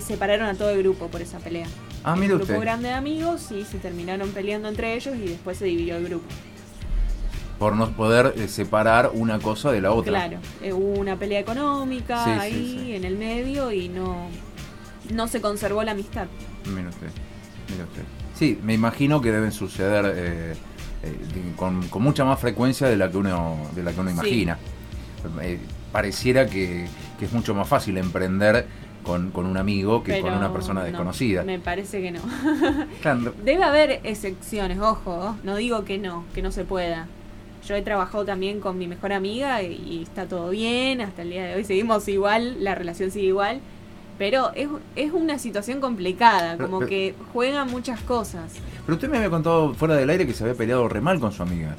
separaron 0.00 0.46
a 0.48 0.54
todo 0.54 0.70
el 0.70 0.78
grupo 0.82 1.08
por 1.08 1.22
esa 1.22 1.38
pelea. 1.38 1.66
Ah, 2.04 2.14
un 2.14 2.20
grupo 2.26 2.42
usted. 2.42 2.60
grande 2.60 2.88
de 2.88 2.94
amigos 2.94 3.50
y 3.52 3.64
se 3.64 3.78
terminaron 3.78 4.30
peleando 4.30 4.68
entre 4.68 4.94
ellos 4.94 5.14
y 5.16 5.28
después 5.28 5.56
se 5.58 5.66
dividió 5.66 5.96
el 5.96 6.04
grupo. 6.06 6.26
Por 7.58 7.76
no 7.76 7.90
poder 7.92 8.34
eh, 8.36 8.48
separar 8.48 9.10
una 9.14 9.38
cosa 9.38 9.70
de 9.70 9.80
la 9.80 9.92
otra. 9.92 10.10
Claro, 10.12 10.38
eh, 10.62 10.72
hubo 10.72 10.98
una 11.00 11.16
pelea 11.16 11.38
económica 11.40 12.24
Sí, 12.24 12.30
ahí 12.30 12.78
sí. 12.86 12.96
en 12.96 13.04
el 13.04 13.16
medio 13.16 13.70
y 13.70 13.88
no, 13.88 14.26
no 15.12 15.28
se 15.28 15.40
conservó 15.40 15.82
la 15.84 15.92
amistad. 15.92 16.26
Mire 16.74 16.88
usted. 16.88 17.08
Mire 17.70 17.84
usted. 17.84 18.02
Sí, 18.34 18.58
me 18.64 18.74
imagino 18.74 19.20
que 19.20 19.30
deben 19.30 19.52
suceder 19.52 20.12
eh, 20.16 20.54
con, 21.54 21.86
con 21.88 22.02
mucha 22.02 22.24
más 22.24 22.40
frecuencia 22.40 22.88
de 22.88 22.96
la 22.96 23.08
que 23.10 23.18
uno, 23.18 23.58
de 23.76 23.82
la 23.84 23.92
que 23.92 24.00
uno 24.00 24.10
imagina. 24.10 24.58
Pareciera 25.92 26.46
que, 26.46 26.86
que 27.18 27.24
es 27.26 27.32
mucho 27.32 27.54
más 27.54 27.68
fácil 27.68 27.98
emprender 27.98 28.66
con, 29.04 29.30
con 29.30 29.46
un 29.46 29.56
amigo 29.56 30.02
que 30.02 30.20
con 30.20 30.32
una 30.32 30.52
persona 30.52 30.80
no, 30.80 30.86
desconocida. 30.86 31.42
me 31.42 31.58
parece 31.58 32.00
que 32.00 32.10
no. 32.10 32.20
Claro, 33.02 33.34
Debe 33.44 33.64
haber 33.64 34.00
excepciones, 34.04 34.78
ojo, 34.78 35.36
no 35.42 35.56
digo 35.56 35.84
que 35.84 35.98
no, 35.98 36.24
que 36.34 36.42
no 36.42 36.50
se 36.52 36.64
pueda. 36.64 37.06
Yo 37.66 37.76
he 37.76 37.82
trabajado 37.82 38.24
también 38.24 38.60
con 38.60 38.76
mi 38.78 38.88
mejor 38.88 39.12
amiga 39.12 39.62
y, 39.62 39.74
y 39.74 40.02
está 40.02 40.26
todo 40.26 40.50
bien, 40.50 41.00
hasta 41.00 41.22
el 41.22 41.30
día 41.30 41.44
de 41.46 41.54
hoy 41.54 41.64
seguimos 41.64 42.08
igual, 42.08 42.62
la 42.62 42.74
relación 42.74 43.10
sigue 43.10 43.26
igual, 43.26 43.60
pero 44.18 44.52
es, 44.54 44.68
es 44.96 45.12
una 45.12 45.38
situación 45.38 45.80
complicada, 45.80 46.56
como 46.58 46.78
pero- 46.78 46.88
que 46.88 47.14
juegan 47.32 47.70
muchas 47.70 48.00
cosas. 48.00 48.52
Pero 48.84 48.96
usted 48.96 49.08
me 49.08 49.16
había 49.18 49.30
contado 49.30 49.74
fuera 49.74 49.94
del 49.94 50.10
aire 50.10 50.26
que 50.26 50.34
se 50.34 50.42
había 50.44 50.56
peleado 50.56 50.88
re 50.88 51.00
mal 51.00 51.20
con 51.20 51.32
su 51.32 51.42
amiga. 51.42 51.76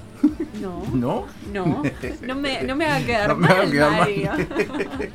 No, 0.62 0.84
¿No? 0.94 1.26
no, 1.52 1.84
no 2.22 2.36
me, 2.36 2.64
no 2.64 2.76
me 2.76 2.86
hagan 2.86 3.06
quedar 3.06 3.30
No 3.30 3.36
me 3.36 3.48
mal, 3.48 3.58
hagan 3.58 3.72
quedar 3.72 3.92
mal. 3.92 4.12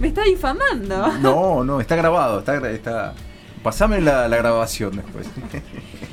Me 0.00 0.08
está 0.08 0.22
difamando. 0.22 1.12
No, 1.18 1.62
no, 1.64 1.80
está 1.80 1.96
grabado, 1.96 2.38
está, 2.38 2.56
gra- 2.58 2.70
está... 2.70 3.14
Pasame 3.62 4.00
la, 4.00 4.26
la 4.28 4.36
grabación 4.38 4.96
después. 4.96 5.28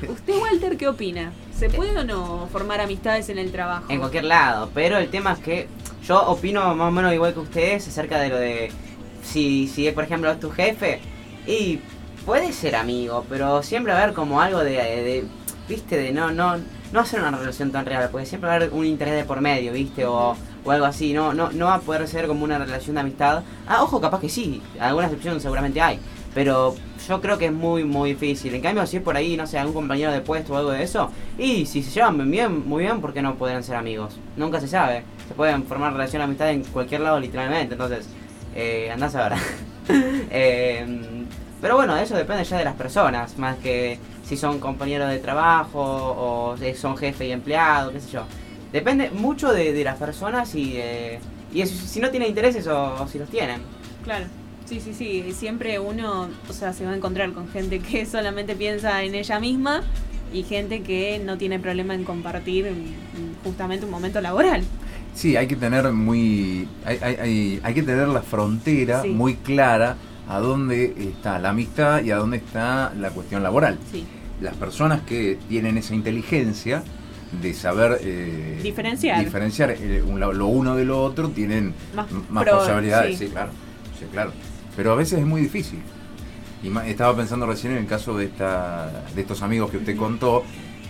¿Usted, 0.10 0.34
Walter, 0.41 0.76
qué 0.76 0.89
opina? 0.89 1.32
¿Se 1.58 1.69
puede 1.69 1.97
o 1.97 2.04
no 2.04 2.50
formar 2.52 2.82
amistades 2.82 3.30
en 3.30 3.38
el 3.38 3.52
trabajo? 3.54 3.86
En 3.88 4.00
cualquier 4.00 4.26
lado, 4.26 4.69
pero 4.73 4.97
el 4.97 5.08
tema 5.10 5.32
es 5.32 5.39
que 5.39 5.67
yo 6.06 6.21
opino 6.28 6.76
más 6.76 6.89
o 6.89 6.91
menos 6.91 7.13
igual 7.13 7.34
que 7.34 7.39
ustedes 7.39 7.88
acerca 7.88 8.19
de 8.19 8.28
lo 8.30 8.38
de 8.38 8.69
si, 9.23 9.67
si 9.67 9.89
por 9.91 10.03
ejemplo 10.03 10.36
tu 10.38 10.49
jefe 10.51 10.99
y 11.45 11.80
puede 12.25 12.51
ser 12.51 12.75
amigo, 12.75 13.25
pero 13.30 13.63
siempre 13.63 13.93
va 13.93 13.99
a 13.99 14.03
haber 14.03 14.15
como 14.15 14.41
algo 14.41 14.60
de, 14.63 15.25
viste, 15.69 15.97
de 15.97 16.12
no, 16.12 16.32
no, 16.32 16.58
no 16.91 16.99
hacer 16.99 17.21
una 17.21 17.32
relación 17.32 17.71
tan 17.71 17.86
real, 17.86 18.10
porque 18.12 18.25
siempre 18.25 18.47
va 18.47 18.53
a 18.53 18.58
haber 18.58 18.73
un 18.73 18.86
interés 18.86 19.15
de 19.15 19.23
por 19.23 19.39
medio, 19.41 19.71
viste, 19.71 20.06
o, 20.06 20.36
o 20.65 20.71
algo 20.71 20.86
así, 20.86 21.13
no, 21.13 21.34
no, 21.34 21.51
no 21.51 21.65
va 21.67 21.75
a 21.75 21.80
poder 21.80 22.08
ser 22.08 22.27
como 22.27 22.43
una 22.43 22.58
relación 22.58 22.95
de 22.95 23.01
amistad. 23.01 23.43
Ah, 23.67 23.84
ojo, 23.84 24.01
capaz 24.01 24.19
que 24.19 24.30
sí, 24.30 24.62
alguna 24.80 25.08
excepción 25.08 25.39
seguramente 25.39 25.80
hay, 25.80 25.99
pero 26.34 26.75
yo 27.08 27.21
creo 27.21 27.38
que 27.38 27.45
es 27.45 27.53
muy, 27.53 27.86
muy 27.86 28.10
difícil. 28.10 28.53
En 28.53 28.62
cambio, 28.62 28.86
si 28.86 28.97
es 28.97 29.03
por 29.03 29.15
ahí, 29.15 29.38
no 29.38 29.47
sé, 29.47 29.58
algún 29.58 29.73
compañero 29.73 30.12
de 30.12 30.19
puesto 30.19 30.53
o 30.53 30.58
algo 30.58 30.71
de 30.71 30.84
eso, 30.84 31.10
y 31.38 31.65
si 31.65 31.82
se 31.82 31.91
llevan 31.91 32.30
bien, 32.30 32.67
muy 32.67 32.84
bien, 32.84 32.99
¿por 32.99 33.13
qué 33.13 33.21
no 33.21 33.36
podrían 33.36 33.63
ser 33.63 33.77
amigos? 33.77 34.17
Nunca 34.36 34.60
se 34.60 34.67
sabe. 34.67 35.03
Se 35.30 35.34
pueden 35.34 35.63
formar 35.63 35.93
relación 35.93 36.19
de 36.19 36.25
amistad 36.25 36.51
en 36.51 36.63
cualquier 36.65 37.01
lado, 37.01 37.19
literalmente. 37.19 37.75
Entonces, 37.75 38.10
eh, 38.58 38.91
andás 38.91 39.15
a. 39.15 39.38
Eh, 39.89 40.86
pero 41.62 41.76
bueno, 41.76 41.96
eso 41.96 42.15
depende 42.15 42.43
ya 42.43 42.58
de 42.58 42.65
las 42.65 42.76
personas, 42.76 43.38
más 43.38 43.56
que 43.58 44.00
si 44.26 44.36
son 44.36 44.60
compañeros 44.60 45.10
de 45.10 45.20
trabajo 45.20 45.80
o 45.80 46.56
son 46.76 46.98
jefe 46.98 47.28
y 47.28 47.32
empleado, 47.32 47.91
qué 47.91 48.02
sé 48.02 48.12
yo. 48.12 48.24
Depende 48.74 49.12
mucho 49.12 49.54
de, 49.54 49.82
las 49.84 49.98
personas 49.98 50.54
y, 50.56 50.78
y 51.54 51.62
eso, 51.62 51.74
si 51.88 52.02
no 52.02 52.10
tienen 52.10 52.30
intereses 52.30 52.67
o, 52.67 52.96
o 53.02 53.08
si 53.08 53.17
los 53.17 53.30
tienen. 53.30 53.62
Claro. 54.04 54.26
Sí, 54.67 54.82
sí, 54.82 54.93
sí. 54.93 55.32
Siempre 55.32 55.80
uno, 55.80 56.28
o 56.50 56.54
sea, 56.54 56.74
se 56.74 56.84
va 56.84 56.91
a 56.91 56.96
encontrar 56.96 57.32
con 57.32 57.48
gente 57.48 57.80
que 57.91 58.06
solamente 58.06 58.56
piensa 58.56 59.04
en 59.04 59.15
ella 59.15 59.39
misma 59.39 59.82
y 60.34 60.43
gente 60.43 60.82
que 60.82 61.20
no 61.24 61.38
tiene 61.38 61.58
problema 61.58 61.96
en 61.96 62.04
compartir 62.04 62.70
justamente 63.43 63.86
un 63.86 63.91
momento 63.91 64.20
laboral. 64.20 64.63
Sí, 65.17 65.36
hay 65.36 65.47
que 65.47 65.56
tener 65.56 65.91
muy. 65.93 66.67
Hay, 66.86 66.97
hay- 67.01 67.60
hay- 67.63 67.73
que 67.73 67.82
tener 67.82 68.08
la 68.08 68.21
frontera 68.21 69.01
Sí. 69.01 69.10
muy 69.10 69.34
clara 69.34 69.95
a 70.30 70.38
dónde 70.39 70.93
está 70.95 71.39
la 71.39 71.49
amistad 71.49 72.03
y 72.03 72.12
a 72.12 72.17
dónde 72.17 72.38
está 72.38 72.93
la 72.95 73.10
cuestión 73.10 73.41
laboral. 73.41 73.80
Sí. 73.91 74.06
Las 74.41 74.56
personas 74.56 75.01
que 75.01 75.39
tienen 75.49 75.75
esa 75.80 75.95
inteligencia 75.95 76.84
de 77.41 77.53
saber 77.56 77.97
eh, 78.03 78.60
Diferenciar. 78.62 79.19
diferenciar, 79.25 79.71
eh, 79.71 80.03
un- 80.06 80.19
lo 80.19 80.45
uno 80.47 80.75
de 80.75 80.86
lo 80.86 81.01
otro 81.03 81.30
tienen 81.30 81.73
Más 81.95 82.12
m- 82.12 82.21
más 82.30 82.43
pro- 82.43 82.60
posibilidades, 82.60 83.17
sí. 83.17 83.25
sí. 83.25 83.32
claro, 83.32 83.51
sí, 83.99 84.06
claro. 84.12 84.32
Pero 84.75 84.91
a 84.91 84.95
veces 84.95 85.17
es 85.19 85.25
muy 85.25 85.41
difícil. 85.41 85.80
Y 86.62 86.67
estaba 86.89 87.15
pensando 87.17 87.47
recién 87.47 87.73
en 87.73 87.80
el 87.80 87.86
caso 87.88 88.15
de 88.15 88.25
esta, 88.25 89.03
de 89.15 89.21
estos 89.21 89.41
amigos 89.41 89.71
que 89.71 89.77
usted 89.77 89.97
contó, 89.97 90.43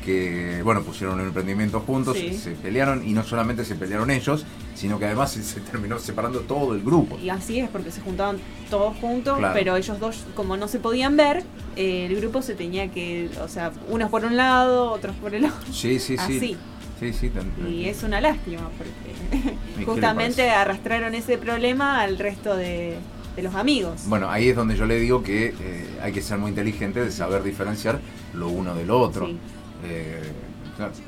que, 0.07 0.61
bueno, 0.63 0.83
pusieron 0.83 1.19
un 1.19 1.27
emprendimiento 1.27 1.81
juntos, 1.81 2.15
Sí. 2.17 2.33
se 2.33 2.51
pelearon 2.51 3.05
y 3.05 3.11
no 3.11 3.23
solamente 3.25 3.65
se 3.65 3.75
pelearon 3.75 4.09
ellos, 4.09 4.45
sino 4.73 4.97
que 4.99 5.05
además 5.05 5.31
se, 5.33 5.43
se 5.43 5.59
terminó 5.59 5.99
separando 5.99 6.39
todo 6.39 6.73
el 6.73 6.81
grupo. 6.81 7.19
Y 7.21 7.29
así 7.29 7.59
es, 7.59 7.69
porque 7.69 7.91
se 7.91 7.99
juntaban 7.99 8.37
todos 8.69 8.95
juntos, 8.97 9.37
Claro. 9.37 9.53
pero 9.53 9.75
ellos 9.75 9.99
dos, 9.99 10.23
como 10.33 10.55
no 10.55 10.69
se 10.69 10.79
podían 10.79 11.17
ver, 11.17 11.43
eh, 11.75 12.05
el 12.09 12.15
grupo 12.21 12.41
se 12.41 12.55
tenía 12.55 12.89
que, 12.89 13.29
o 13.43 13.49
sea, 13.49 13.73
unos 13.89 14.09
por 14.09 14.23
un 14.23 14.37
lado, 14.37 14.91
otros 14.91 15.13
por 15.17 15.35
el 15.35 15.43
otro. 15.45 15.73
Sí, 15.73 15.99
sí, 15.99 16.15
sí. 16.17 16.37
Así. 16.37 16.57
Sí, 16.99 17.13
sí. 17.13 17.31
Y 17.69 17.85
es 17.89 18.01
una 18.01 18.19
lástima, 18.21 18.69
porque 18.77 19.55
justamente 19.85 20.49
arrastraron 20.49 21.13
ese 21.15 21.37
problema 21.37 22.01
al 22.01 22.17
resto 22.17 22.55
de, 22.55 22.95
de 23.35 23.43
los 23.43 23.53
amigos. 23.55 24.03
Bueno, 24.07 24.31
ahí 24.31 24.49
es 24.49 24.55
donde 24.55 24.75
yo 24.75 24.85
le 24.87 24.99
digo 24.99 25.21
que 25.21 25.53
eh, 25.59 25.85
hay 26.01 26.11
que 26.13 26.21
ser 26.23 26.37
muy 26.39 26.49
inteligente 26.49 27.03
de 27.03 27.11
saber 27.11 27.43
diferenciar 27.43 27.99
lo 28.33 28.47
uno 28.49 28.73
del 28.73 28.89
otro. 28.89 29.27
Sí. 29.27 29.37
Eh, 29.83 30.31
claro, 30.75 30.91
sí. 30.93 31.01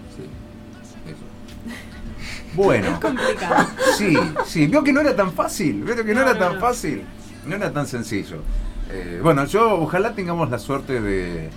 Eso. 1.10 1.24
Bueno, 2.56 3.00
complicado. 3.00 3.68
sí, 3.98 4.18
sí, 4.46 4.66
vio 4.68 4.84
que 4.84 4.92
no 4.92 5.02
era 5.02 5.16
tan 5.16 5.32
fácil, 5.32 5.84
vio 5.84 5.96
que 5.96 6.14
no, 6.14 6.22
No, 6.22 6.26
era 6.28 6.34
no, 6.34 6.40
tan 6.40 6.54
no. 6.56 6.60
fácil, 6.60 7.04
no 7.46 7.56
era 7.56 7.72
tan 7.72 7.86
sencillo. 7.88 8.38
Eh, 8.92 9.20
bueno, 9.22 9.46
yo 9.46 9.80
ojalá 9.80 10.14
tengamos 10.16 10.50
la 10.50 10.58
suerte 10.58 11.00
de, 11.00 11.50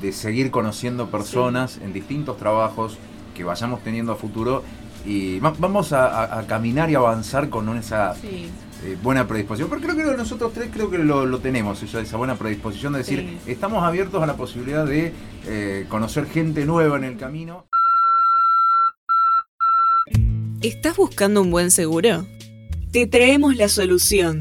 de 0.00 0.12
seguir 0.12 0.50
conociendo 0.50 1.10
personas 1.10 1.78
en 1.82 1.92
distintos 1.92 2.38
trabajos 2.38 2.96
que 3.34 3.44
vayamos 3.44 3.82
teniendo 3.84 4.12
a 4.12 4.16
futuro 4.16 4.64
y 5.04 5.38
va- 5.40 5.54
vamos 5.58 5.92
a, 5.92 6.06
a- 6.06 6.38
a 6.40 6.46
caminar 6.46 6.88
y 6.90 6.94
avanzar 6.94 7.50
con 7.50 7.76
esa 7.76 8.14
Sí. 8.14 8.48
Eh, 8.84 8.96
buena 9.02 9.26
predisposición. 9.26 9.70
Pero 9.70 9.80
creo 9.82 9.96
que 10.10 10.16
nosotros 10.16 10.52
tres 10.52 10.70
creo 10.72 10.90
que 10.90 10.98
lo, 10.98 11.26
lo 11.26 11.38
tenemos, 11.38 11.82
esa, 11.82 12.00
esa 12.00 12.16
buena 12.16 12.36
predisposición 12.36 12.92
de 12.94 12.98
decir, 13.00 13.20
Sí. 13.44 13.52
estamos 13.52 13.82
abiertos 13.84 14.22
a 14.22 14.26
la 14.26 14.36
posibilidad 14.36 14.86
de 14.86 15.12
eh, 15.46 15.86
conocer 15.88 16.26
gente 16.26 16.64
nueva 16.66 16.96
en 16.96 17.04
el 17.04 17.16
camino. 17.16 17.66
¿Estás 20.62 20.96
buscando 20.96 21.42
un 21.42 21.50
buen 21.50 21.70
seguro? 21.70 22.26
Te 22.92 23.06
traemos 23.06 23.56
la 23.56 23.68
solución. 23.68 24.40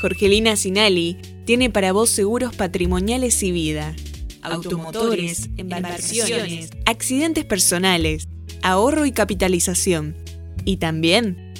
Jorgelina 0.00 0.56
Sinali 0.56 1.18
tiene 1.44 1.68
para 1.70 1.92
vos 1.92 2.08
seguros 2.10 2.54
patrimoniales 2.54 3.42
y 3.42 3.52
vida, 3.52 3.94
automotores, 4.42 5.50
embarcaciones, 5.58 6.70
accidentes 6.86 7.44
personales, 7.44 8.28
ahorro 8.62 9.04
y 9.04 9.12
capitalización. 9.12 10.16
Y 10.64 10.76
también 10.78 11.49